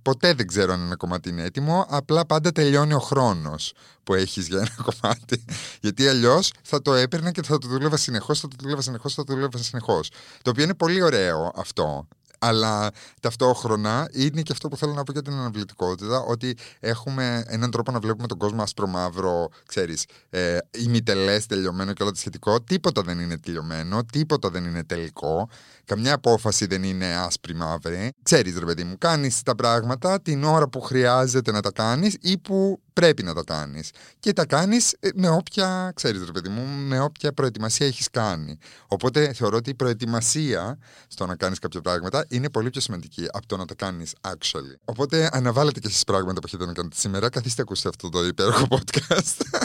ποτέ 0.03 0.35
δεν 0.35 0.47
ξέρω 0.47 0.73
αν 0.73 0.81
ένα 0.81 0.97
κομμάτι 0.97 1.29
είναι 1.29 1.43
έτοιμο, 1.43 1.87
απλά 1.89 2.27
πάντα 2.27 2.53
τελειώνει 2.53 2.93
ο 2.93 2.99
χρόνος 2.99 3.73
που 4.05 4.15
έχεις 4.15 4.49
για 4.49 4.59
ένα 4.59 4.75
κομμάτι. 4.91 5.45
Γιατί 5.81 6.09
αλλιώς 6.09 6.53
θα 6.63 6.83
το 6.83 6.95
έπαιρνα 6.95 7.31
και 7.31 7.43
θα 7.43 7.59
το 7.59 7.69
δούλευα 7.69 7.97
συνεχώς, 7.97 8.41
θα 8.41 8.49
το 8.49 8.57
δούλευα 8.61 8.83
συνεχώς, 8.83 9.15
θα 9.15 9.25
το 9.25 9.33
δούλευα 9.33 9.59
συνεχώς. 9.59 10.11
Το 10.43 10.51
οποίο 10.51 10.65
είναι 10.65 10.75
πολύ 10.75 11.03
ωραίο 11.03 11.53
αυτό 11.55 12.09
αλλά 12.39 12.91
ταυτόχρονα 13.21 14.09
είναι 14.13 14.43
και 14.43 14.53
αυτό 14.53 14.69
που 14.69 14.77
θέλω 14.77 14.93
να 14.93 15.03
πω 15.03 15.13
για 15.13 15.23
την 15.23 15.33
αναβλητικότητα, 15.33 16.21
ότι 16.21 16.57
έχουμε 16.81 17.45
έναν 17.47 17.71
τρόπο 17.71 17.93
να 17.93 17.99
βλέπουμε 17.99 18.27
τον 18.27 18.39
κόσμο 18.39 18.63
άσπρο-μαύρο, 18.63 19.49
ξέρεις, 19.67 20.05
ε, 20.31 20.59
ημιτελές, 20.79 21.47
τελειωμένο 21.47 21.93
και 21.93 22.03
όλα 22.03 22.13
το 22.13 22.19
σχετικό. 22.19 22.61
Τίποτα 22.61 23.03
δεν 23.03 23.19
είναι 23.19 23.39
τελειωμένο, 23.39 24.05
τίποτα 24.05 24.51
δεν 24.51 24.65
είναι 24.65 24.85
τελικό. 24.85 25.49
Καμιά 25.85 26.15
απόφαση 26.15 26.67
δεν 26.67 26.83
είναι 26.83 27.17
άσπρη-μαύρη. 27.17 28.13
Ξέρεις 28.23 28.59
ρε 28.59 28.65
παιδί 28.65 28.85
μου, 28.85 28.99
κάνεις 28.99 29.43
τα 29.43 29.55
πράγματα 29.55 30.21
την 30.23 30.45
ώρα 30.45 30.69
που 30.69 30.81
χρειάζεται 30.81 31.53
να 31.53 31.61
τα 31.61 31.71
κάνεις 31.71 32.17
ή 32.21 32.39
που 32.39 32.81
πρέπει 32.99 33.23
να 33.23 33.35
τα 33.35 33.43
κάνεις. 33.47 33.91
Και 34.21 34.33
τα 34.33 34.47
κάνεις 34.47 34.93
ε, 35.01 35.09
με 35.15 35.29
όποια, 35.29 35.93
ξέρεις, 35.95 36.25
ρε 36.25 36.33
παιδί 36.33 36.49
μου, 36.49 36.63
με 36.67 37.01
όποια 37.01 37.33
προετοιμασία 37.33 37.87
έχεις 37.87 38.11
κάνει. 38.11 38.59
Οπότε 38.87 39.33
θεωρώ 39.33 39.57
ότι 39.57 39.71
η 39.71 39.75
προετοιμασία 39.75 40.79
στο 41.09 41.27
να 41.27 41.37
κάνεις 41.37 41.59
κάποια 41.59 41.81
πράγματα 41.81 42.27
είναι 42.29 42.51
πολύ 42.51 42.71
πιο 42.71 42.81
σημαντική 42.81 43.27
από 43.31 43.47
το 43.47 43.57
να 43.57 43.65
τα 43.65 43.75
κάνεις 43.75 44.13
actually. 44.21 44.77
Οπότε 44.85 45.29
αναβάλλετε 45.33 45.81
και 45.81 45.87
εσείς 45.87 46.05
πράγματα 46.05 46.41
που 46.41 46.47
έχετε 46.47 46.67
να 46.67 46.73
κάνετε 46.73 46.97
σήμερα. 46.97 47.29
Καθίστε 47.29 47.63
ακούστε 47.63 47.89
αυτό 47.89 48.09
το 48.09 48.25
υπέροχο 48.25 48.67
podcast. 48.71 49.41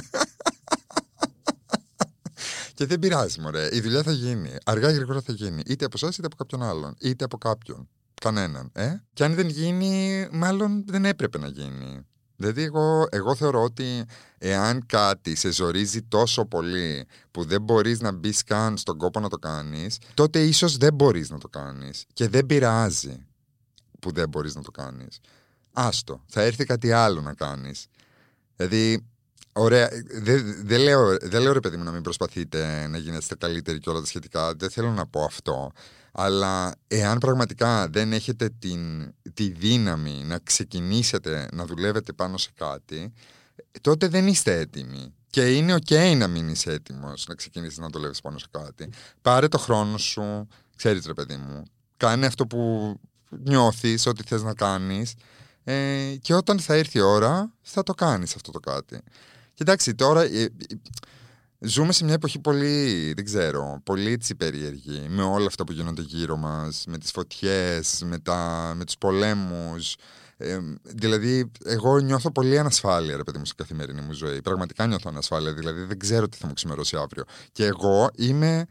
Και 2.74 2.86
δεν 2.86 3.00
πειράζει, 3.00 3.42
μωρέ. 3.42 3.70
Η 3.72 3.82
δουλειά 3.82 4.04
θα 4.04 4.12
γίνει. 4.12 4.56
Αργά 4.66 4.92
ή 4.92 4.94
γρήγορα 4.94 5.22
θα 5.22 5.34
γίνει. 5.34 5.62
Είτε 5.66 5.86
από 5.86 5.94
εσάς 6.02 6.18
είτε 6.18 6.26
από 6.26 6.36
κάποιον 6.36 6.64
άλλον. 6.64 6.96
Είτε 7.00 7.24
από 7.24 7.38
κάποιον. 7.38 7.90
Κανέναν. 8.22 8.70
Ε; 8.74 8.96
Και 9.14 9.24
αν 9.24 9.34
δεν 9.36 9.48
γίνει, 9.48 10.28
μάλλον 10.32 10.84
δεν 10.88 11.06
έπρεπε 11.06 11.38
να 11.38 11.48
γίνει. 11.48 12.06
Δηλαδή 12.44 12.64
εγώ, 12.64 13.08
εγώ 13.10 13.36
θεωρώ 13.36 13.64
ότι 13.64 14.06
εάν 14.38 14.86
κάτι 14.86 15.36
σε 15.36 15.52
ζορίζει 15.52 16.02
τόσο 16.02 16.46
πολύ 16.46 17.08
που 17.32 17.46
δεν 17.46 17.62
μπορείς 17.62 18.00
να 18.02 18.12
μπεις 18.12 18.44
καν 18.44 18.78
στον 18.78 18.98
κόπο 18.98 19.20
να 19.20 19.30
το 19.30 19.38
κάνεις, 19.38 19.98
τότε 20.14 20.44
ίσως 20.44 20.78
δεν 20.78 20.94
μπορείς 20.94 21.30
να 21.30 21.38
το 21.38 21.48
κάνεις. 21.48 22.06
Και 22.14 22.28
δεν 22.28 22.46
πειράζει 22.46 23.26
που 24.00 24.12
δεν 24.12 24.30
μπορείς 24.30 24.56
να 24.56 24.62
το 24.62 24.72
κάνεις. 24.72 25.20
Άστο, 25.74 26.24
θα 26.28 26.42
έρθει 26.42 26.66
κάτι 26.66 26.92
άλλο 26.92 27.22
να 27.22 27.34
κάνεις. 27.34 27.88
Δηλαδή, 28.56 29.06
ωραία, 29.54 29.90
δεν 30.22 30.66
δε 30.66 30.78
λέω, 30.78 31.18
δε 31.22 31.40
λέω 31.40 31.54
ρε 31.54 31.60
παιδί 31.60 31.78
μου 31.78 31.84
να 31.84 31.92
μην 31.92 32.02
προσπαθείτε 32.02 32.88
να 32.88 32.98
γίνετε 32.98 33.36
καλύτεροι 33.36 33.80
και 33.80 33.90
όλα 33.90 34.00
τα 34.00 34.06
σχετικά, 34.06 34.54
δεν 34.56 34.70
θέλω 34.70 34.92
να 34.92 35.06
πω 35.06 35.24
αυτό. 35.24 35.72
Αλλά 36.16 36.76
εάν 36.88 37.18
πραγματικά 37.18 37.88
δεν 37.90 38.14
έχετε 38.14 38.50
την, 38.60 39.14
τη 39.34 39.50
δύναμη 39.50 40.24
να 40.26 40.40
ξεκινήσετε 40.40 41.48
να 41.54 41.66
δουλεύετε 41.66 42.14
πάνω 42.14 42.38
σε 42.38 42.50
κάτι, 42.56 43.14
τότε 43.82 44.08
δεν 44.08 44.28
είστε 44.28 44.60
έτοιμοι. 44.60 45.14
Και 45.30 45.56
είναι 45.56 45.76
ok 45.76 46.16
να 46.18 46.28
μην 46.28 46.50
είσαι 46.50 46.72
έτοιμος 46.72 47.26
να 47.28 47.36
ξεκινήσεις 47.36 47.78
να 47.78 47.88
δουλεύεις 47.88 48.22
πάνω 48.22 48.38
σε 48.38 48.46
κάτι. 48.52 48.90
Πάρε 49.22 49.48
το 49.48 49.58
χρόνο 49.58 49.98
σου, 49.98 50.48
ξέρεις 50.76 51.06
ρε 51.06 51.14
παιδί 51.14 51.36
μου. 51.36 51.64
Κάνε 51.98 52.26
αυτό 52.26 52.48
που 52.48 52.94
νιώθεις 53.30 54.06
ότι 54.06 54.24
θες 54.24 54.44
να 54.44 54.54
κάνεις. 54.54 55.14
Ε, 55.64 56.16
και 56.22 56.34
όταν 56.34 56.60
θα 56.60 56.74
έρθει 56.74 56.98
η 56.98 57.02
ώρα, 57.02 57.54
θα 57.62 57.84
το 57.84 57.94
κάνεις 57.94 58.36
αυτό 58.36 58.52
το 58.52 58.60
κάτι. 58.60 59.00
Κοιτάξτε, 59.54 59.94
τώρα 59.94 60.22
ε, 60.22 60.50
Ζούμε 61.66 61.92
σε 61.92 62.04
μια 62.04 62.14
εποχή 62.14 62.40
πολύ, 62.40 63.14
δεν 63.16 63.26
ξέρω, 63.26 63.82
πολύ 63.84 64.12
έτσι 64.12 64.36
περίεργη 64.36 65.06
με 65.10 65.24
όλα 65.24 65.46
αυτά 65.46 65.64
που 65.64 65.72
γίνονται 65.72 66.02
γύρω 66.02 66.38
μας, 66.38 66.84
με 66.88 66.98
τις 66.98 67.12
φωτιές, 67.12 68.04
με, 68.06 68.20
τα, 68.20 68.74
με 68.76 68.86
τους 68.86 68.98
πολέμους. 68.98 69.96
Ε, 70.38 70.60
δηλαδή, 70.84 71.52
εγώ 71.66 72.00
νιώθω 72.00 72.32
πολύ 72.32 72.60
ανασφάλεια, 72.60 73.18
ρε 73.18 73.24
παιδί 73.24 73.38
μου, 73.38 73.46
στην 73.46 73.58
καθημερινή 73.58 74.02
μου 74.02 74.14
ζωή. 74.14 74.42
Πραγματικά 74.42 74.88
νιώθω 74.88 75.10
ανασφάλεια, 75.10 75.54
δηλαδή 75.54 75.82
δεν 75.84 76.00
ξέρω 76.00 76.30
τι 76.30 76.38
θα 76.38 76.48
μου 76.48 76.54
ξημερώσει 76.54 76.98
αύριο. 76.98 77.24
Και 77.52 77.66
εγώ 77.66 78.10
είμαι 78.16 78.66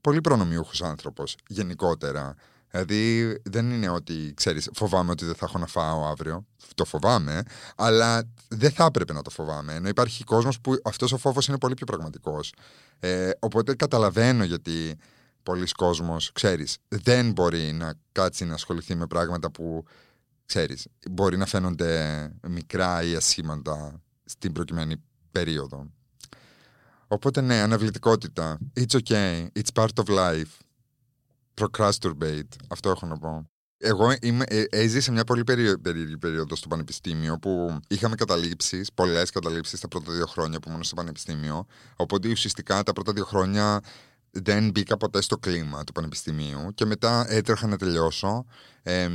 πολύ 0.00 0.20
προνομιούχος 0.20 0.82
άνθρωπος, 0.82 1.36
γενικότερα. 1.48 2.34
Δηλαδή 2.70 3.36
δεν 3.42 3.70
είναι 3.70 3.88
ότι, 3.88 4.32
ξέρεις, 4.36 4.70
φοβάμαι 4.74 5.10
ότι 5.10 5.24
δεν 5.24 5.34
θα 5.34 5.46
έχω 5.46 5.58
να 5.58 5.66
φάω 5.66 6.06
αύριο. 6.06 6.46
Το 6.74 6.84
φοβάμαι, 6.84 7.42
αλλά 7.76 8.22
δεν 8.48 8.70
θα 8.70 8.84
έπρεπε 8.84 9.12
να 9.12 9.22
το 9.22 9.30
φοβάμαι. 9.30 9.74
Ενώ 9.74 9.88
υπάρχει 9.88 10.24
κόσμος 10.24 10.60
που 10.60 10.76
αυτός 10.84 11.12
ο 11.12 11.16
φόβος 11.16 11.46
είναι 11.46 11.58
πολύ 11.58 11.74
πιο 11.74 11.86
πραγματικός. 11.86 12.52
Ε, 13.00 13.30
οπότε 13.38 13.74
καταλαβαίνω 13.74 14.44
γιατί 14.44 14.98
πολλοί 15.42 15.66
κόσμος, 15.66 16.32
ξέρεις, 16.32 16.76
δεν 16.88 17.32
μπορεί 17.32 17.72
να 17.72 17.94
κάτσει 18.12 18.44
να 18.44 18.54
ασχοληθεί 18.54 18.94
με 18.94 19.06
πράγματα 19.06 19.50
που, 19.50 19.84
ξέρεις, 20.46 20.86
μπορεί 21.10 21.36
να 21.36 21.46
φαίνονται 21.46 22.30
μικρά 22.48 23.02
ή 23.02 23.14
ασήμαντα 23.14 24.00
στην 24.24 24.52
προκειμένη 24.52 25.02
περίοδο. 25.30 25.86
Οπότε 27.08 27.40
ναι, 27.40 27.60
αναβλητικότητα. 27.60 28.58
It's 28.76 28.98
okay. 29.02 29.46
It's 29.58 29.82
part 29.82 30.04
of 30.04 30.08
life. 30.08 30.67
Procrastinate. 31.58 32.56
Αυτό 32.68 32.90
έχω 32.90 33.06
να 33.06 33.18
πω. 33.18 33.50
Εγώ 33.80 34.14
είμαι, 34.20 34.44
ε, 34.48 34.64
έζησα 34.70 35.12
μια 35.12 35.24
πολύ 35.24 35.44
περίεργη 35.44 36.18
περίοδο 36.18 36.56
στο 36.56 36.68
πανεπιστήμιο 36.68 37.38
που 37.38 37.78
είχαμε 37.88 38.14
καταλήψεις, 38.14 38.92
πολλές 38.92 39.30
καταλήψεις 39.30 39.80
τα 39.80 39.88
πρώτα 39.88 40.12
δύο 40.12 40.26
χρόνια 40.26 40.60
που 40.60 40.68
ήμουν 40.68 40.82
στο 40.82 40.94
πανεπιστήμιο. 40.94 41.66
Οπότε 41.96 42.28
ουσιαστικά 42.28 42.82
τα 42.82 42.92
πρώτα 42.92 43.12
δύο 43.12 43.24
χρόνια 43.24 43.80
δεν 44.30 44.70
μπήκα 44.70 44.96
ποτέ 44.96 45.20
στο 45.22 45.38
κλίμα 45.38 45.84
του 45.84 45.92
πανεπιστημίου 45.92 46.70
και 46.74 46.84
μετά 46.84 47.26
έτρεχα 47.28 47.66
να 47.66 47.76
τελειώσω. 47.76 48.44
Ε, 48.82 49.08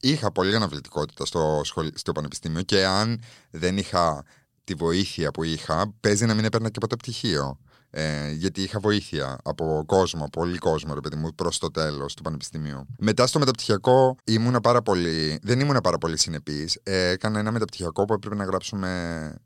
είχα 0.00 0.32
πολλή 0.32 0.56
αναβλητικότητα 0.56 1.24
στο, 1.24 1.60
στο 1.94 2.12
πανεπιστήμιο 2.12 2.62
και 2.62 2.84
αν 2.84 3.20
δεν 3.50 3.78
είχα 3.78 4.24
τη 4.64 4.74
βοήθεια 4.74 5.30
που 5.30 5.42
είχα, 5.42 5.92
παίζει 6.00 6.26
να 6.26 6.34
μην 6.34 6.44
έπαιρνα 6.44 6.70
και 6.70 6.78
ποτέ 6.80 6.96
πτυχίο. 6.96 7.58
Ε, 7.94 8.30
γιατί 8.30 8.62
είχα 8.62 8.78
βοήθεια 8.80 9.38
από 9.44 9.82
κόσμο, 9.86 10.28
πολύ 10.32 10.58
κόσμο, 10.58 10.94
ρε 10.94 11.00
παιδί 11.00 11.16
μου, 11.16 11.34
προς 11.34 11.58
το 11.58 11.70
τέλος 11.70 12.14
του 12.14 12.22
Πανεπιστημίου. 12.22 12.86
Μετά 12.98 13.26
στο 13.26 13.38
μεταπτυχιακό 13.38 14.16
ήμουνα 14.24 14.60
πάρα 14.60 14.82
πολύ. 14.82 15.38
Δεν 15.42 15.60
ήμουνα 15.60 15.80
πάρα 15.80 15.98
πολύ 15.98 16.18
συνεπής. 16.18 16.78
Ε, 16.82 17.08
έκανα 17.08 17.38
ένα 17.38 17.50
μεταπτυχιακό 17.52 18.04
που 18.04 18.12
έπρεπε 18.12 18.34
να 18.34 18.44
γράψουμε, 18.44 18.88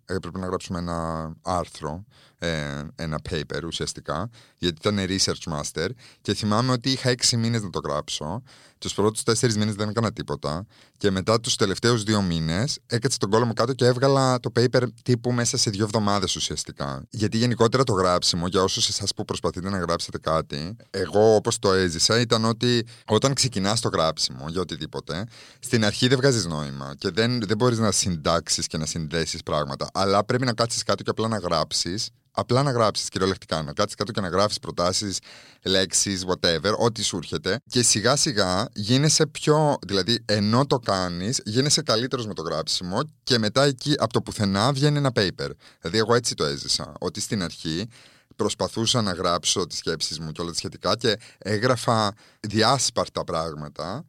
έπρεπε 0.04 0.38
να 0.38 0.46
γράψουμε 0.46 0.78
ένα 0.78 1.30
άρθρο 1.42 2.04
ε, 2.38 2.82
ένα 2.94 3.18
paper 3.30 3.62
ουσιαστικά, 3.66 4.30
γιατί 4.58 4.88
ήταν 4.88 5.06
research 5.08 5.52
master 5.52 5.88
και 6.20 6.34
θυμάμαι 6.34 6.72
ότι 6.72 6.90
είχα 6.90 7.08
έξι 7.08 7.36
μήνες 7.36 7.62
να 7.62 7.70
το 7.70 7.80
γράψω. 7.84 8.42
Τους 8.78 8.94
πρώτους 8.94 9.22
τέσσερις 9.22 9.56
μήνες 9.56 9.74
δεν 9.74 9.88
έκανα 9.88 10.12
τίποτα 10.12 10.66
και 10.96 11.10
μετά 11.10 11.40
τους 11.40 11.56
τελευταίους 11.56 12.02
δύο 12.02 12.22
μήνες 12.22 12.78
έκατσα 12.86 13.18
τον 13.18 13.30
κόλλο 13.30 13.44
μου 13.44 13.52
κάτω 13.52 13.72
και 13.72 13.84
έβγαλα 13.84 14.40
το 14.40 14.50
paper 14.54 14.82
τύπου 15.02 15.32
μέσα 15.32 15.56
σε 15.56 15.70
δύο 15.70 15.84
εβδομάδες 15.84 16.36
ουσιαστικά. 16.36 17.02
Γιατί 17.10 17.36
γενικότερα 17.36 17.84
το 17.84 17.92
γράψιμο, 17.92 18.46
για 18.46 18.62
όσους 18.62 18.88
εσάς 18.88 19.14
που 19.14 19.24
προσπαθείτε 19.24 19.70
να 19.70 19.78
γράψετε 19.78 20.18
κάτι, 20.18 20.76
εγώ 20.90 21.34
όπως 21.34 21.58
το 21.58 21.72
έζησα 21.72 22.20
ήταν 22.20 22.44
ότι 22.44 22.86
όταν 23.06 23.34
ξεκινάς 23.34 23.80
το 23.80 23.88
γράψιμο 23.88 24.48
για 24.48 24.60
οτιδήποτε, 24.60 25.24
στην 25.58 25.84
αρχή 25.84 26.08
δεν 26.08 26.18
βγάζεις 26.18 26.46
νόημα 26.46 26.94
και 26.98 27.10
δεν, 27.10 27.40
δεν 27.42 27.56
μπορείς 27.56 27.78
να 27.78 27.92
συντάξεις 27.92 28.66
και 28.66 28.76
να 28.76 28.86
συνδέσεις 28.86 29.42
πράγματα, 29.42 29.88
αλλά 29.92 30.24
πρέπει 30.24 30.44
να 30.44 30.52
κάτσεις 30.52 30.82
κάτω 30.82 31.02
και 31.02 31.10
απλά 31.10 31.28
να 31.28 31.38
γράψεις 31.38 32.10
απλά 32.36 32.62
να 32.62 32.70
γράψεις 32.70 33.08
κυριολεκτικά. 33.08 33.62
Να 33.62 33.72
κάτσει 33.72 33.96
κάτω 33.96 34.12
και 34.12 34.20
να 34.20 34.28
γράφεις 34.28 34.58
προτάσεις, 34.58 35.18
λέξεις, 35.64 36.24
whatever, 36.26 36.74
ό,τι 36.76 37.02
σου 37.02 37.16
έρχεται. 37.16 37.58
Και 37.70 37.82
σιγά 37.82 38.16
σιγά 38.16 38.68
γίνεσαι 38.74 39.26
πιο. 39.26 39.76
Δηλαδή, 39.86 40.22
ενώ 40.24 40.66
το 40.66 40.78
κάνεις, 40.78 41.40
γίνεσαι 41.44 41.82
καλύτερος 41.82 42.26
με 42.26 42.34
το 42.34 42.42
γράψιμο 42.42 43.00
και 43.22 43.38
μετά 43.38 43.64
εκεί 43.64 43.94
από 43.98 44.12
το 44.12 44.22
πουθενά 44.22 44.72
βγαίνει 44.72 44.98
ένα 44.98 45.12
paper. 45.14 45.50
Δηλαδή, 45.80 45.98
εγώ 45.98 46.14
έτσι 46.14 46.34
το 46.34 46.44
έζησα. 46.44 46.92
Ότι 46.98 47.20
στην 47.20 47.42
αρχή 47.42 47.88
προσπαθούσα 48.36 49.02
να 49.02 49.12
γράψω 49.12 49.66
τις 49.66 49.78
σκέψεις 49.78 50.18
μου 50.18 50.32
και 50.32 50.40
όλα 50.40 50.50
τα 50.50 50.56
σχετικά 50.56 50.96
και 50.96 51.18
έγραφα 51.38 52.12
διάσπαρτα 52.40 53.24
πράγματα 53.24 54.04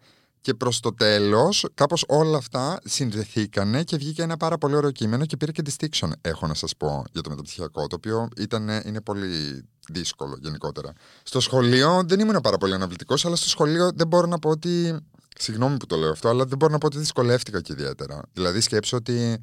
και 0.48 0.54
προς 0.54 0.80
το 0.80 0.94
τέλος, 0.94 1.66
κάπως 1.74 2.04
όλα 2.08 2.38
αυτά 2.38 2.80
συνδεθήκανε 2.84 3.84
και 3.84 3.98
βγήκε 3.98 4.22
ένα 4.22 4.38
πάρα 4.38 4.58
πολύ 4.58 4.76
ωραίο 4.76 4.92
κείμενο 4.92 5.26
και 5.26 5.38
πήρε 5.38 5.52
και 5.52 5.62
distinction, 5.66 6.10
έχω 6.22 6.48
να 6.48 6.54
σας 6.54 6.76
πω, 6.76 7.04
για 7.12 7.22
το 7.22 7.30
μεταπτυχιακό, 7.30 7.88
το 7.88 7.96
οποίο 7.96 8.28
ήταν, 8.38 8.70
είναι 8.86 9.02
πολύ 9.02 9.64
δύσκολο 9.90 10.38
γενικότερα. 10.42 10.94
Στο 11.24 11.40
σχολείο 11.40 12.02
δεν 12.06 12.20
ήμουν 12.20 12.42
πάρα 12.42 12.58
πολύ 12.58 12.74
αναβλητικός, 12.74 13.26
αλλά 13.26 13.36
στο 13.36 13.50
σχολείο 13.50 13.92
δεν 13.96 14.08
μπορώ 14.08 14.28
να 14.28 14.40
πω 14.40 14.50
ότι. 14.50 14.98
Συγγνώμη 15.40 15.78
που 15.78 15.86
το 15.86 15.96
λέω 15.96 16.12
αυτό, 16.12 16.30
αλλά 16.30 16.46
δεν 16.46 16.58
μπορώ 16.58 16.72
να 16.72 16.78
πω 16.78 16.86
ότι 16.86 16.98
δυσκολεύτηκα 16.98 17.62
και 17.62 17.74
ιδιαίτερα. 17.74 18.22
Δηλαδή, 18.34 18.62
σκέψω 18.62 18.98
ότι 18.98 19.40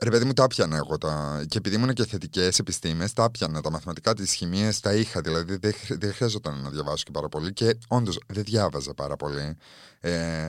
Ρε 0.00 0.10
παιδί 0.10 0.24
μου, 0.24 0.32
τα 0.32 0.46
πιανα 0.46 0.76
εγώ. 0.76 0.98
Τα... 0.98 1.44
Και 1.48 1.58
επειδή 1.58 1.76
ήμουν 1.76 1.92
και 1.92 2.06
θετικές 2.06 2.58
επιστήμες, 2.58 3.12
τα 3.12 3.30
πιανα. 3.30 3.60
Τα 3.60 3.70
μαθηματικά, 3.70 4.14
τις 4.14 4.34
χημίες 4.34 4.80
τα 4.80 4.94
είχα. 4.94 5.20
Δηλαδή 5.20 5.56
δεν, 5.56 5.72
δεν 5.88 6.12
χρειαζόταν 6.12 6.60
να 6.60 6.70
διαβάσω 6.70 7.04
και 7.04 7.10
πάρα 7.10 7.28
πολύ. 7.28 7.52
Και 7.52 7.78
όντως 7.88 8.20
δεν 8.26 8.44
διάβαζα 8.44 8.94
πάρα 8.94 9.16
πολύ. 9.16 9.56
Ε, 10.00 10.46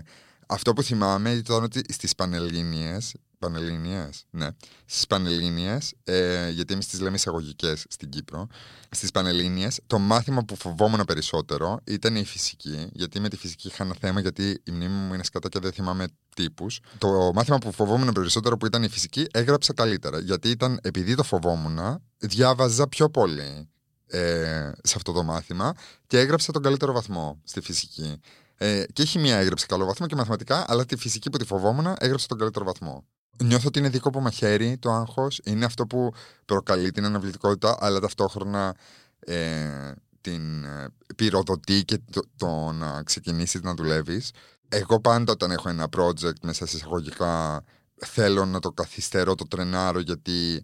αυτό 0.48 0.74
που 0.74 0.84
θυμάμαι 0.84 1.32
ήταν 1.32 1.64
ότι 1.64 1.82
στις 1.94 2.16
Πανελλήνιες 2.16 3.16
Πανελλήνιε, 3.40 4.10
ναι. 4.30 4.48
Στις 4.86 5.08
Πανελλήνιε, 5.08 5.78
ε, 6.04 6.50
γιατί 6.50 6.74
εμείς 6.74 6.88
τις 6.88 7.00
λέμε 7.00 7.16
εισαγωγικές 7.16 7.86
στην 7.90 8.10
Κύπρο. 8.10 8.48
Στις 8.90 9.12
Πανελλήνιε, 9.12 9.68
το 9.88 10.00
μάθημα 10.00 10.44
που 10.44 10.56
φοβόμουν 10.56 11.06
περισσότερο 11.06 11.80
ήταν 11.84 12.16
η 12.16 12.26
φυσική. 12.26 12.90
Γιατί 12.92 13.20
με 13.20 13.30
τη 13.30 13.38
φυσική 13.38 13.68
είχα 13.68 13.84
ένα 13.84 13.96
θέμα, 14.00 14.20
γιατί 14.20 14.62
η 14.64 14.72
μνήμη 14.72 14.94
μου 14.94 15.14
είναι 15.14 15.24
σκατά 15.24 15.50
και 15.50 15.60
δεν 15.60 15.72
θυμάμαι 15.72 16.08
τύπους. 16.36 16.80
Το 16.98 17.32
μάθημα 17.34 17.58
που 17.58 17.72
φοβόμουν 17.72 18.12
περισσότερο 18.14 18.58
που 18.58 18.66
ήταν 18.66 18.84
η 18.84 18.90
φυσική, 18.90 19.28
έγραψα 19.32 19.74
καλύτερα. 19.74 20.20
Γιατί 20.20 20.50
ήταν, 20.50 20.80
επειδή 20.82 21.16
το 21.16 21.24
φοβόμουν, 21.24 21.80
διάβαζα 22.18 22.88
πιο 22.88 23.10
πολύ 23.10 23.70
ε, 24.08 24.72
σε 24.84 24.94
αυτό 24.96 25.12
το 25.12 25.24
μάθημα 25.24 25.74
και 26.08 26.20
έγραψα 26.20 26.52
τον 26.52 26.62
καλύτερο 26.62 26.94
βαθμό 26.94 27.42
στη 27.44 27.62
φυσική. 27.62 28.20
Ε, 28.58 28.84
και 28.94 29.04
χημία 29.04 29.38
έγραψε 29.38 29.66
καλό 29.66 29.86
βαθμό 29.86 30.08
και 30.08 30.16
μαθηματικά, 30.16 30.66
αλλά 30.68 30.86
τη 30.86 30.96
φυσική 30.96 31.30
που 31.30 31.38
τη 31.38 31.46
φοβόμουν 31.46 31.96
έγραψε 32.00 32.28
τον 32.28 32.38
καλύτερο 32.38 32.66
βαθμό. 32.66 33.06
Νιώθω 33.44 33.68
ότι 33.68 33.80
είναι 33.80 33.90
δίκοπο 33.90 34.20
μαχαίρι 34.20 34.78
το 34.78 34.92
άγχος. 34.92 35.42
Είναι 35.44 35.66
αυτό 35.66 35.86
που 35.86 36.14
προκαλεί 36.46 36.92
την 36.92 37.06
αναβλητικότητα, 37.06 37.78
αλλά 37.80 38.00
ταυτόχρονα 38.00 38.76
ε, 39.20 39.92
την 40.22 40.64
ε, 40.64 40.88
πυροδοτεί 41.16 41.84
και 41.86 42.00
το, 42.12 42.22
το 42.36 42.72
να 42.72 43.04
ξεκινήσεις 43.04 43.62
να 43.62 43.74
δουλεύεις. 43.74 44.32
Εγώ 44.70 45.00
πάντα 45.00 45.32
όταν 45.32 45.52
έχω 45.52 45.70
ένα 45.70 45.88
project 45.98 46.40
μέσα 46.42 46.66
σε 46.66 46.78
εισαγωγικά 46.78 47.64
θέλω 47.96 48.46
να 48.46 48.60
το 48.60 48.72
καθυστερώ, 48.72 49.36
το 49.36 49.48
τρενάρω 49.48 50.00
γιατί 50.00 50.64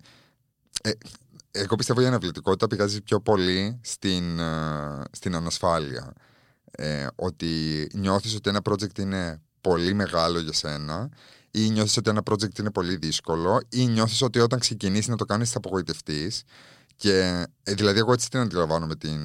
ε, 0.81 0.91
εγώ 1.51 1.75
πιστεύω 1.75 2.01
η 2.01 2.05
αναβλητικότητα 2.05 2.67
πηγάζει 2.67 3.01
πιο 3.01 3.19
πολύ 3.19 3.79
στην, 3.83 4.39
ε, 4.39 5.01
στην 5.11 5.35
ανασφάλεια. 5.35 6.13
Ε, 6.71 7.07
ότι 7.15 7.87
νιώθεις 7.93 8.35
ότι 8.35 8.49
ένα 8.49 8.61
project 8.69 8.99
είναι 8.99 9.41
πολύ 9.61 9.93
μεγάλο 9.93 10.39
για 10.39 10.53
σένα 10.53 11.09
ή 11.55 11.69
νιώθεις 11.69 11.97
ότι 11.97 12.09
ένα 12.09 12.21
project 12.29 12.59
είναι 12.59 12.71
πολύ 12.71 12.95
δύσκολο, 12.95 13.61
ή 13.69 13.85
νιώθεις 13.85 14.21
ότι 14.21 14.39
όταν 14.39 14.59
ξεκινήσεις 14.59 15.07
να 15.07 15.15
το 15.15 15.25
κάνεις 15.25 15.51
θα 15.51 15.57
απογοητευτείς. 15.57 16.43
Και 16.95 17.45
ε, 17.63 17.73
δηλαδή, 17.73 17.99
εγώ 17.99 18.13
έτσι 18.13 18.29
την 18.29 18.39
αντιλαμβάνω 18.39 18.85
με 18.85 18.95
την, 18.95 19.19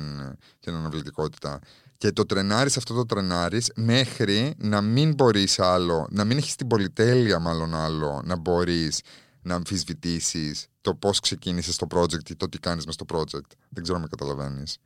την 0.61 0.75
αναβλητικότητα. 0.75 1.59
Και 1.99 2.13
το 2.13 2.27
τρενάρεις 2.27 2.77
αυτό 2.77 2.95
το 2.95 3.05
τρενάρεις 3.05 3.73
μέχρι 3.75 4.55
να 4.59 4.81
μην 4.81 5.15
μπορείς 5.15 5.59
άλλο, 5.59 6.07
να 6.11 6.25
μην 6.25 6.37
έχεις 6.37 6.55
την 6.55 6.67
πολυτέλεια 6.67 7.39
μάλλον 7.39 7.75
άλλο, 7.75 8.23
να 8.25 8.37
μπορείς 8.37 9.01
να 9.43 9.55
αμφισβητήσεις 9.55 10.67
το 10.81 10.95
πώς 10.95 11.21
ξεκίνησες 11.21 11.77
το 11.77 11.87
project 11.91 12.31
ή 12.31 12.37
το 12.37 12.49
τι 12.49 12.59
κάνεις 12.59 12.87
μες 12.87 12.95
στο 12.95 13.05
project. 13.13 13.51
Δεν 13.69 13.83
ξέρω 13.83 13.97
αν 13.97 14.03
με 14.03 14.09
καταλαβαίνεις. 14.11 14.77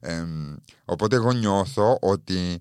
Ε, 0.00 0.24
οπότε 0.84 1.16
εγώ 1.16 1.32
νιώθω 1.32 1.98
ότι 2.00 2.58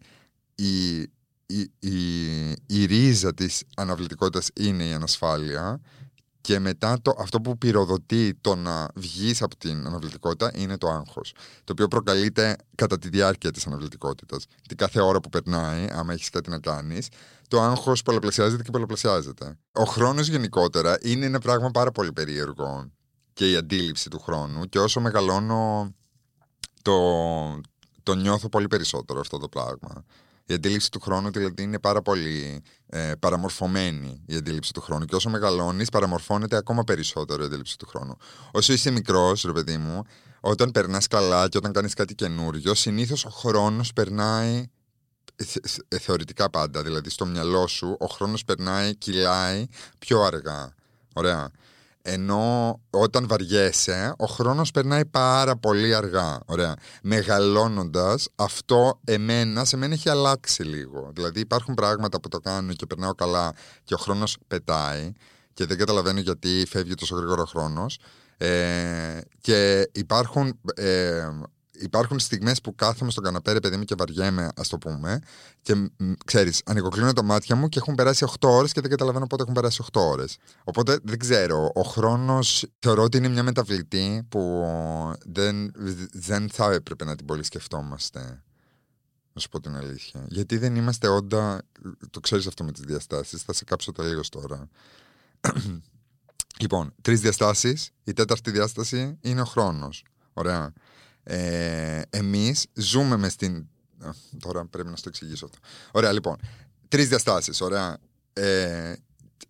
η 0.56 1.10
η, 1.52 1.72
η, 1.80 2.52
η 2.66 2.86
ρίζα 2.86 3.34
της 3.34 3.64
αναβλητικότητας 3.76 4.50
είναι 4.54 4.84
η 4.84 4.94
ανασφάλεια 4.94 5.82
και 6.42 6.60
μετά 6.60 7.02
το, 7.02 7.16
αυτό 7.20 7.42
που 7.42 7.58
πυροδοτεί 7.58 8.38
το 8.42 8.56
να 8.56 8.88
βγεις 8.96 9.42
από 9.42 9.58
την 9.58 9.86
αναβλητικότητα 9.86 10.52
είναι 10.56 10.78
το 10.78 10.90
άγχος 10.90 11.34
το 11.64 11.72
οποίο 11.72 11.88
προκαλείται 11.88 12.56
κατά 12.76 12.98
τη 12.98 13.10
διάρκεια 13.10 13.52
της 13.52 13.68
αναβλητικότητας. 13.68 14.46
Την 14.68 14.78
κάθε 14.78 15.02
ώρα 15.02 15.20
που 15.20 15.30
περνάει, 15.30 15.88
άμα 15.92 16.14
έχεις 16.14 16.30
κάτι 16.30 16.50
να 16.50 16.60
κάνεις 16.60 17.08
το 17.48 17.62
άγχος 17.62 18.02
πολλαπλασιάζεται 18.02 18.64
και 18.64 18.72
πολλαπλασιάζεται. 18.72 19.58
Ο 19.72 19.84
χρόνος 19.84 20.28
γενικότερα 20.28 20.98
είναι 21.02 21.26
ένα 21.26 21.40
πράγμα 21.40 21.70
πάρα 21.72 21.92
πολύ 21.92 22.14
περίεργο 22.14 22.92
και 23.34 23.52
η 23.52 23.56
αντίληψη 23.56 24.10
του 24.10 24.20
χρόνου 24.20 24.66
και 24.66 24.80
όσο 24.80 25.00
μεγαλώνω 25.00 25.94
το, 26.82 26.94
το 28.04 28.16
νιώθω 28.16 28.50
πολύ 28.50 28.68
περισσότερο 28.68 29.20
αυτό 29.20 29.38
το 29.38 29.48
πράγμα 29.50 30.04
η 30.52 30.54
αντίληψη 30.54 30.92
του 30.92 31.00
χρόνου 31.00 31.32
δηλαδή 31.32 31.64
είναι 31.64 31.80
πάρα 31.80 32.02
πολύ 32.02 32.64
ε, 32.88 33.12
παραμορφωμένη 33.20 34.24
η 34.26 34.36
αντίληψη 34.36 34.74
του 34.74 34.82
χρόνου. 34.82 35.06
Και 35.06 35.16
όσο 35.16 35.30
μεγαλώνεις, 35.30 35.90
παραμορφώνεται 35.90 36.56
ακόμα 36.56 36.84
περισσότερο 36.84 37.44
η 37.44 37.46
αντίληψη 37.46 37.78
του 37.78 37.88
χρόνου. 37.88 38.18
Όσο 38.52 38.74
είσαι 38.74 38.92
μικρός, 38.92 39.44
ρε 39.44 39.52
παιδί 39.52 39.78
μου, 39.78 40.04
όταν 40.40 40.72
περνάς 40.72 41.08
καλά 41.08 41.50
και 41.50 41.58
όταν 41.58 41.72
κάνεις 41.72 41.94
κάτι 41.94 42.16
καινούριο, 42.16 42.74
συνήθως 42.74 43.26
ο 43.26 43.30
χρόνος 43.30 43.94
περνάει 43.94 44.66
ε, 45.88 45.98
θεωρητικά 45.98 46.50
πάντα. 46.50 46.84
Δηλαδή, 46.84 47.10
στο 47.10 47.26
μυαλό 47.26 47.68
σου, 47.68 47.98
ο 48.00 48.06
χρόνος 48.06 48.46
περνάει, 48.46 48.96
κυλάει 48.96 49.68
πιο 50.00 50.22
αργά. 50.22 50.74
Ωραία. 51.14 51.52
Ενώ 52.02 52.80
όταν 52.90 53.28
βαριέσαι, 53.28 54.14
ο 54.18 54.26
χρόνος 54.26 54.72
περνάει 54.72 55.06
πάρα 55.06 55.56
πολύ 55.56 55.96
αργά. 55.96 56.40
Ωραία. 56.46 56.74
Μεγαλώνοντας, 57.04 58.28
αυτό 58.36 59.00
εμένα, 59.04 59.66
σε 59.66 59.78
μένα 59.78 59.94
έχει 59.94 60.10
αλλάξει 60.10 60.64
λίγο. 60.64 61.12
Δηλαδή 61.14 61.40
υπάρχουν 61.40 61.74
πράγματα 61.74 62.20
που 62.20 62.28
το 62.28 62.40
κάνω 62.40 62.74
και 62.74 62.86
περνάω 62.86 63.16
καλά 63.16 63.54
και 63.84 63.94
ο 63.94 63.98
χρόνος 63.98 64.38
πετάει 64.48 65.12
και 65.54 65.66
δεν 65.66 65.78
καταλαβαίνω 65.78 66.20
γιατί 66.20 66.66
φεύγει 66.70 66.94
τόσο 66.94 67.16
γρήγορα 67.16 67.42
ο 67.42 67.46
χρόνος. 67.46 68.00
Ε, 68.38 69.22
και 69.42 69.90
υπάρχουν 69.92 70.60
ε, 70.76 71.28
υπάρχουν 71.82 72.20
στιγμές 72.20 72.62
που 72.62 72.76
κάθομαι 72.76 73.12
στον 73.12 73.24
καναπέ, 73.24 73.60
παιδί 73.60 73.78
μου, 73.78 73.84
και 73.84 73.96
βαριέμαι, 73.98 74.50
ας 74.56 74.68
το 74.68 74.78
πούμε. 74.78 75.20
Και 75.62 75.92
ξέρεις, 76.26 76.62
ανοιγοκλίνω 76.66 77.14
τα 77.14 77.24
μάτια 77.24 77.56
μου 77.56 77.70
και 77.70 77.80
έχουν 77.80 77.96
περάσει 77.96 78.26
8 78.40 78.50
ώρες 78.50 78.72
και 78.72 78.82
δεν 78.82 78.90
καταλαβαίνω 78.90 79.28
πότε 79.28 79.42
έχουν 79.42 79.54
περάσει 79.54 79.84
8 79.92 80.02
ώρες. 80.02 80.38
Οπότε 80.64 81.00
δεν 81.04 81.20
ξέρω. 81.20 81.72
Ο 81.76 81.82
χρόνος 81.82 82.66
θεωρώ 82.80 83.04
ότι 83.04 83.18
είναι 83.18 83.28
μια 83.28 83.44
μεταβλητή 83.44 84.26
που 84.30 84.64
δεν, 85.26 85.72
δεν 86.12 86.50
θα 86.50 86.72
έπρεπε 86.72 87.06
να 87.06 87.16
την 87.16 87.26
πολύ 87.26 87.44
σκεφτόμαστε. 87.44 88.44
Να 89.34 89.42
σου 89.42 89.50
πω 89.50 89.60
την 89.60 89.76
αλήθεια. 89.76 90.26
Γιατί 90.28 90.58
δεν 90.58 90.76
είμαστε 90.76 91.08
όντα. 91.08 91.62
Το 92.10 92.20
ξέρεις 92.20 92.48
αυτό 92.48 92.64
με 92.64 92.72
τις 92.72 92.84
διαστάσεις. 92.84 93.42
Θα 93.42 93.54
σε 93.54 93.64
κάψω 93.64 93.92
τελείω 93.92 94.22
τώρα. 94.30 94.68
λοιπόν, 96.62 96.94
τρεις 97.02 97.22
διαστάσεις. 97.22 97.92
Η 98.04 98.14
τέταρτη 98.14 98.52
διάσταση 98.52 99.18
είναι 99.22 99.42
ο 99.42 99.46
χρόνος. 99.46 100.06
Ωραία. 100.34 100.74
Ε, 101.34 102.02
εμείς 102.10 102.66
ζούμε 102.74 103.18
μες 103.18 103.32
στην... 103.32 103.68
Τώρα 104.40 104.66
πρέπει 104.66 104.90
να 104.90 104.96
στο 104.96 105.10
εξηγήσω 105.10 105.46
αυτό. 105.46 105.58
Ωραία, 105.92 106.12
λοιπόν. 106.12 106.38
Τρεις 106.88 107.08
διαστάσεις, 107.08 107.62
ωραία. 107.62 107.98
Ε, 108.34 108.94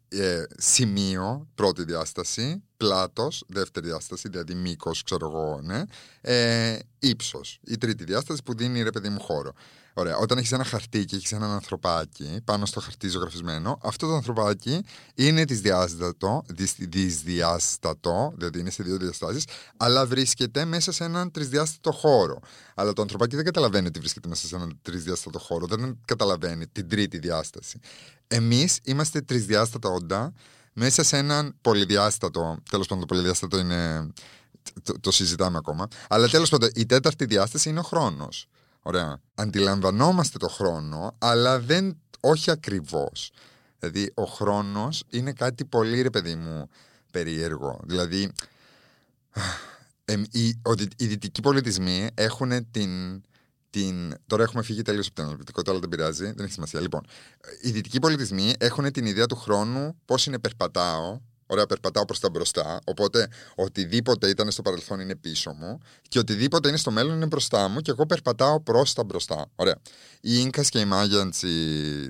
ε, 0.07 0.43
σημείο, 0.57 1.47
πρώτη 1.55 1.83
διάσταση, 1.83 2.63
πλάτος, 2.77 3.43
δεύτερη 3.47 3.87
διάσταση, 3.87 4.29
δηλαδή 4.29 4.53
μήκος, 4.53 5.03
ξέρω 5.03 5.27
εγώ, 5.27 5.61
ναι, 5.61 5.83
ε, 6.21 6.79
ύψος. 6.99 7.59
Η 7.63 7.77
τρίτη 7.77 8.03
διάσταση 8.03 8.43
που 8.43 8.55
δίνει, 8.55 8.83
ρε 8.83 8.91
παιδί 8.91 9.09
μου, 9.09 9.19
χώρο. 9.19 9.53
Ωραία. 9.93 10.17
Όταν 10.17 10.37
έχεις 10.37 10.51
ένα 10.51 10.63
χαρτί 10.63 11.05
και 11.05 11.15
έχεις 11.15 11.31
έναν 11.31 11.49
ανθρωπάκι 11.49 12.41
πάνω 12.43 12.65
στο 12.65 12.79
χαρτί 12.79 13.07
ζωγραφισμένο, 13.07 13.77
αυτό 13.83 14.07
το 14.07 14.13
ανθρωπάκι 14.13 14.85
είναι 15.15 15.45
δυσδιάστατο, 15.45 16.43
δυσδιάστατο, 16.79 18.33
δηλαδή 18.35 18.59
είναι 18.59 18.69
σε 18.69 18.83
δύο 18.83 18.97
διαστάσεις, 18.97 19.45
αλλά 19.77 20.05
βρίσκεται 20.05 20.65
μέσα 20.65 20.91
σε 20.91 21.03
έναν 21.03 21.31
τρισδιάστατο 21.31 21.91
χώρο. 21.91 22.39
Αλλά 22.75 22.93
το 22.93 23.01
ανθρωπάκι 23.01 23.35
δεν 23.35 23.45
καταλαβαίνει 23.45 23.87
ότι 23.87 23.99
βρίσκεται 23.99 24.27
μέσα 24.27 24.47
σε 24.47 24.55
έναν 24.55 24.79
τρισδιάστατο 24.81 25.39
χώρο, 25.39 25.65
δεν 25.65 25.99
καταλαβαίνει 26.05 26.67
την 26.67 26.89
τρίτη 26.89 27.17
διάσταση. 27.17 27.79
Εμείς 28.27 28.79
είμαστε 28.83 29.21
τρισδιάστατα 29.21 29.89
όντα 29.89 30.33
μέσα 30.73 31.03
σε 31.03 31.17
έναν 31.17 31.55
πολυδιάστατο. 31.61 32.57
Τέλος 32.69 32.87
πάντων, 32.87 33.07
το 33.07 33.13
πολυδιάστατο 33.13 33.57
είναι. 33.57 34.07
Το, 34.83 34.99
το 34.99 35.11
συζητάμε 35.11 35.57
ακόμα. 35.57 35.87
Αλλά 36.09 36.27
τέλος 36.27 36.49
πάντων, 36.49 36.69
η 36.73 36.85
τέταρτη 36.85 37.25
διάσταση 37.25 37.69
είναι 37.69 37.79
ο 37.79 37.83
χρόνος. 37.83 38.47
Ωραία. 38.83 39.21
Αντιλαμβανόμαστε 39.35 40.37
το 40.37 40.47
χρόνο, 40.47 41.15
αλλά 41.17 41.59
δεν, 41.59 41.97
όχι 42.19 42.51
ακριβώς. 42.51 43.31
Δηλαδή, 43.79 44.11
ο 44.15 44.23
χρόνος 44.23 45.03
είναι 45.09 45.33
κάτι 45.33 45.65
πολύ, 45.65 46.01
ρε 46.01 46.09
παιδί 46.09 46.35
μου, 46.35 46.69
περίεργο. 47.11 47.79
Δηλαδή, 47.83 48.31
οι, 50.31 50.47
οι 50.95 51.05
δυτικοί 51.05 51.41
πολιτισμοί 51.41 52.07
έχουν 52.13 52.71
την, 52.71 53.21
την... 53.69 54.15
Τώρα 54.27 54.43
έχουμε 54.43 54.63
φύγει 54.63 54.81
τελείω 54.81 55.01
από 55.01 55.13
την 55.13 55.23
αναλυτικότητα, 55.23 55.71
αλλά 55.71 55.79
δεν 55.79 55.89
πειράζει, 55.89 56.25
δεν 56.25 56.45
έχει 56.45 56.53
σημασία. 56.53 56.79
Λοιπόν, 56.79 57.01
οι 57.61 57.71
δυτικοί 57.71 57.99
πολιτισμοί 57.99 58.53
έχουν 58.59 58.91
την 58.91 59.05
ιδέα 59.05 59.25
του 59.25 59.35
χρόνου, 59.35 59.97
πώς 60.05 60.25
είναι 60.25 60.39
περπατάω, 60.39 61.19
Ωραία, 61.51 61.65
περπατάω 61.65 62.05
προς 62.05 62.19
τα 62.19 62.29
μπροστά. 62.29 62.79
Οπότε 62.85 63.27
οτιδήποτε 63.55 64.29
ήταν 64.29 64.51
στο 64.51 64.61
παρελθόν 64.61 64.99
είναι 64.99 65.15
πίσω 65.15 65.53
μου 65.53 65.77
και 66.07 66.19
οτιδήποτε 66.19 66.67
είναι 66.67 66.77
στο 66.77 66.91
μέλλον 66.91 67.15
είναι 67.15 67.25
μπροστά 67.25 67.67
μου 67.67 67.79
και 67.79 67.91
εγώ 67.91 68.05
περπατάω 68.05 68.61
προς 68.61 68.93
τα 68.93 69.03
μπροστά. 69.03 69.45
Ωραία. 69.55 69.75
Οι 70.21 70.45
νκα 70.45 70.63
και 70.63 70.79
οι 70.79 70.85
Μάγιαντς, 70.85 71.43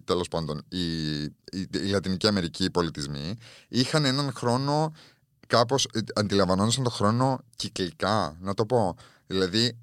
τέλος 0.04 0.28
πάντων, 0.28 0.66
οι, 0.70 1.22
οι, 1.24 1.70
οι 1.72 1.88
Λατινική 1.90 2.28
Αμερική 2.28 2.72
πολιτισμοί 2.72 3.38
είχαν 3.68 4.06
έναν 4.06 4.32
χρόνο 4.32 4.94
κάπως. 5.48 5.88
αντιλαμβανόντουσαν 6.16 6.84
τον 6.84 6.94
χρόνο 6.94 7.40
κυκλικά, 7.56 8.38
να 8.40 8.54
το 8.54 8.66
πω. 8.66 8.96
Δηλαδή, 9.28 9.78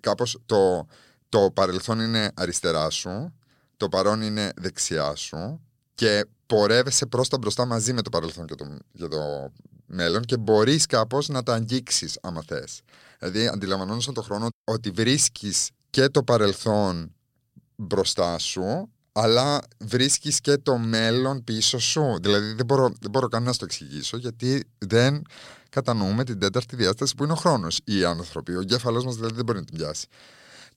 κάπως 0.00 0.38
το, 0.46 0.86
το 1.28 1.50
παρελθόν 1.50 2.00
είναι 2.00 2.30
αριστερά 2.34 2.90
σου, 2.90 3.34
το 3.76 3.88
παρόν 3.88 4.22
είναι 4.22 4.52
δεξιά 4.56 5.14
σου 5.14 5.60
και 5.94 6.24
πορεύεσαι 6.48 7.06
προς 7.06 7.28
τα 7.28 7.38
μπροστά 7.38 7.66
μαζί 7.66 7.92
με 7.92 8.02
το 8.02 8.10
παρελθόν 8.10 8.46
και 8.46 8.54
το, 8.54 8.76
για 8.92 9.08
το 9.08 9.52
μέλλον 9.86 10.22
και 10.22 10.36
μπορείς 10.36 10.86
κάπως 10.86 11.28
να 11.28 11.42
τα 11.42 11.54
αγγίξεις, 11.54 12.18
άμα 12.22 12.42
θες. 12.46 12.80
Δηλαδή, 13.18 13.46
αντιλαμβανόμαστε 13.46 14.12
τον 14.12 14.24
χρόνο 14.24 14.48
ότι 14.64 14.90
βρίσκεις 14.90 15.70
και 15.90 16.08
το 16.08 16.22
παρελθόν 16.22 17.14
μπροστά 17.76 18.38
σου, 18.38 18.90
αλλά 19.12 19.60
βρίσκεις 19.78 20.40
και 20.40 20.56
το 20.56 20.76
μέλλον 20.76 21.44
πίσω 21.44 21.78
σου. 21.78 22.18
Δηλαδή, 22.20 22.52
δεν 22.52 22.66
μπορώ, 22.66 22.92
δεν 23.00 23.10
μπορώ 23.10 23.28
καν 23.28 23.42
να 23.42 23.52
το 23.52 23.64
εξηγήσω, 23.64 24.16
γιατί 24.16 24.64
δεν 24.78 25.22
κατανοούμε 25.68 26.24
την 26.24 26.38
τέταρτη 26.38 26.76
διάσταση 26.76 27.14
που 27.14 27.24
είναι 27.24 27.32
ο 27.32 27.36
χρόνος. 27.36 27.80
Οι 27.84 28.04
άνθρωποι, 28.04 28.54
ο 28.54 28.60
εγκέφαλός 28.60 29.04
μας 29.04 29.14
δηλαδή 29.14 29.34
δεν 29.34 29.44
μπορεί 29.44 29.58
να 29.58 29.64
την 29.64 29.76
πιάσει. 29.76 30.06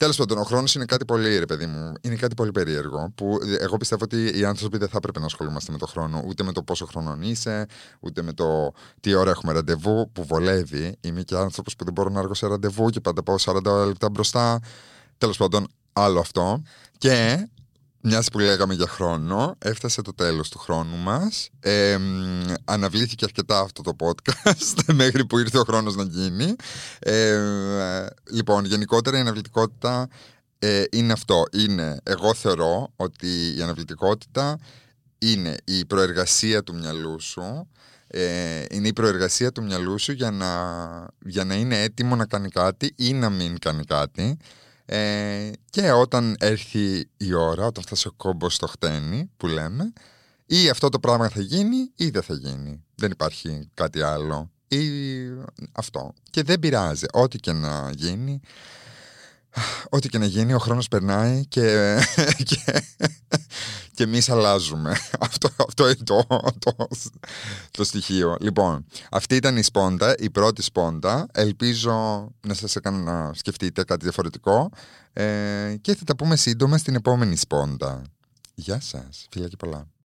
Τέλος 0.01 0.17
πάντων, 0.17 0.37
ο 0.37 0.43
χρόνος 0.43 0.75
είναι 0.75 0.85
κάτι 0.85 1.05
πολύ, 1.05 1.37
ρε 1.37 1.45
παιδί 1.45 1.65
μου, 1.65 1.93
είναι 2.01 2.15
κάτι 2.15 2.35
πολύ 2.35 2.51
περίεργο. 2.51 3.11
Που 3.15 3.37
εγώ 3.59 3.77
πιστεύω 3.77 4.03
ότι 4.03 4.39
οι 4.39 4.45
άνθρωποι 4.45 4.77
δεν 4.77 4.87
θα 4.87 4.97
έπρεπε 4.97 5.19
να 5.19 5.25
ασχολούμαστε 5.25 5.71
με 5.71 5.77
το 5.77 5.85
χρόνο, 5.85 6.23
ούτε 6.27 6.43
με 6.43 6.51
το 6.51 6.63
πόσο 6.63 6.85
χρόνο 6.85 7.17
είσαι, 7.19 7.65
ούτε 7.99 8.21
με 8.21 8.33
το 8.33 8.71
τι 8.99 9.13
ώρα 9.13 9.29
έχουμε 9.29 9.53
ραντεβού, 9.53 10.11
που 10.11 10.25
βολεύει. 10.25 10.97
Είμαι 11.01 11.21
και 11.21 11.35
άνθρωπος 11.35 11.75
που 11.75 11.83
δεν 11.83 11.93
μπορώ 11.93 12.09
να 12.09 12.17
έρχομαι 12.17 12.35
σε 12.35 12.47
ραντεβού 12.47 12.89
και 12.89 12.99
πάντα 12.99 13.23
πάω 13.23 13.35
40 13.39 13.85
λεπτά 13.85 14.09
μπροστά. 14.09 14.59
Τέλος 15.17 15.37
πάντων, 15.37 15.67
άλλο 15.93 16.19
αυτό. 16.19 16.61
Και 16.97 17.47
μια 18.01 18.23
που 18.31 18.39
λέγαμε 18.39 18.73
για 18.73 18.87
χρόνο, 18.87 19.55
έφτασε 19.59 20.01
το 20.01 20.13
τέλος 20.13 20.49
του 20.49 20.57
χρόνου 20.57 20.97
μας. 20.97 21.49
Ε, 21.59 21.97
αναβλήθηκε 22.65 23.25
αρκετά 23.25 23.59
αυτό 23.59 23.81
το 23.81 23.95
podcast 23.99 24.83
μέχρι 24.93 25.25
που 25.25 25.37
ήρθε 25.37 25.57
ο 25.57 25.63
χρόνος 25.63 25.95
να 25.95 26.03
γίνει. 26.03 26.55
Ε, 26.99 27.39
λοιπόν, 28.31 28.65
γενικότερα 28.65 29.17
η 29.17 29.19
αναβλητικότητα 29.19 30.07
ε, 30.59 30.83
είναι 30.91 31.13
αυτό. 31.13 31.43
Είναι, 31.51 31.99
εγώ 32.03 32.33
θεωρώ 32.33 32.93
ότι 32.95 33.55
η 33.57 33.61
αναβλητικότητα 33.61 34.59
είναι 35.17 35.55
η 35.63 35.85
προεργασία 35.85 36.63
του 36.63 36.75
μυαλού 36.75 37.21
σου 37.21 37.67
ε, 38.13 38.65
είναι 38.69 38.87
η 38.87 38.93
προεργασία 38.93 39.51
του 39.51 39.63
μυαλού 39.63 39.99
σου 39.99 40.11
για 40.11 40.31
να, 40.31 40.47
για 41.25 41.43
να 41.43 41.55
είναι 41.55 41.81
έτοιμο 41.81 42.15
να 42.15 42.25
κάνει 42.25 42.49
κάτι 42.49 42.93
ή 42.95 43.13
να 43.13 43.29
μην 43.29 43.59
κάνει 43.59 43.83
κάτι 43.83 44.37
ε, 44.93 45.51
και 45.69 45.91
όταν 45.91 46.35
έρθει 46.39 47.09
η 47.17 47.33
ώρα, 47.33 47.65
όταν 47.65 47.83
φτάσει 47.83 48.07
ο 48.07 48.11
κόμπος 48.11 48.53
στο 48.53 48.67
χτένι 48.67 49.31
που 49.37 49.47
λέμε, 49.47 49.93
ή 50.45 50.69
αυτό 50.69 50.89
το 50.89 50.99
πράγμα 50.99 51.29
θα 51.29 51.41
γίνει 51.41 51.91
ή 51.95 52.09
δεν 52.09 52.21
θα 52.21 52.33
γίνει. 52.33 52.83
Δεν 52.95 53.11
υπάρχει 53.11 53.69
κάτι 53.73 54.01
άλλο. 54.01 54.51
Ή 54.67 54.79
αυτό. 55.71 56.13
Και 56.29 56.43
δεν 56.43 56.59
πειράζει. 56.59 57.05
Ό,τι 57.11 57.37
και 57.37 57.51
να 57.51 57.91
γίνει, 57.95 58.39
ό,τι 59.89 60.09
και 60.09 60.17
να 60.17 60.25
γίνει, 60.25 60.53
ο 60.53 60.59
χρόνος 60.59 60.87
περνάει 60.87 61.45
και, 61.45 61.97
και, 62.49 62.83
και 63.93 64.03
εμείς 64.03 64.29
αλλάζουμε. 64.29 64.95
Αυτό, 65.19 65.49
αυτό 65.67 65.85
είναι 65.85 66.03
το, 66.03 66.25
το, 66.59 66.87
το 67.71 67.83
στοιχείο. 67.83 68.37
Λοιπόν, 68.39 68.85
αυτή 69.11 69.35
ήταν 69.35 69.57
η 69.57 69.63
σπόντα, 69.63 70.15
η 70.17 70.29
πρώτη 70.29 70.61
σπόντα. 70.61 71.27
Ελπίζω 71.31 72.27
να 72.47 72.53
σας 72.53 72.75
έκανα 72.75 72.97
να 72.97 73.33
σκεφτείτε 73.33 73.83
κάτι 73.83 74.03
διαφορετικό 74.03 74.69
ε, 75.13 75.75
και 75.81 75.95
θα 75.95 76.03
τα 76.03 76.15
πούμε 76.15 76.35
σύντομα 76.35 76.77
στην 76.77 76.95
επόμενη 76.95 77.35
σπόντα. 77.35 78.01
Γεια 78.55 78.79
σας, 78.79 79.27
φιλιά 79.31 79.47
και 79.47 79.57
πολλά. 79.57 79.91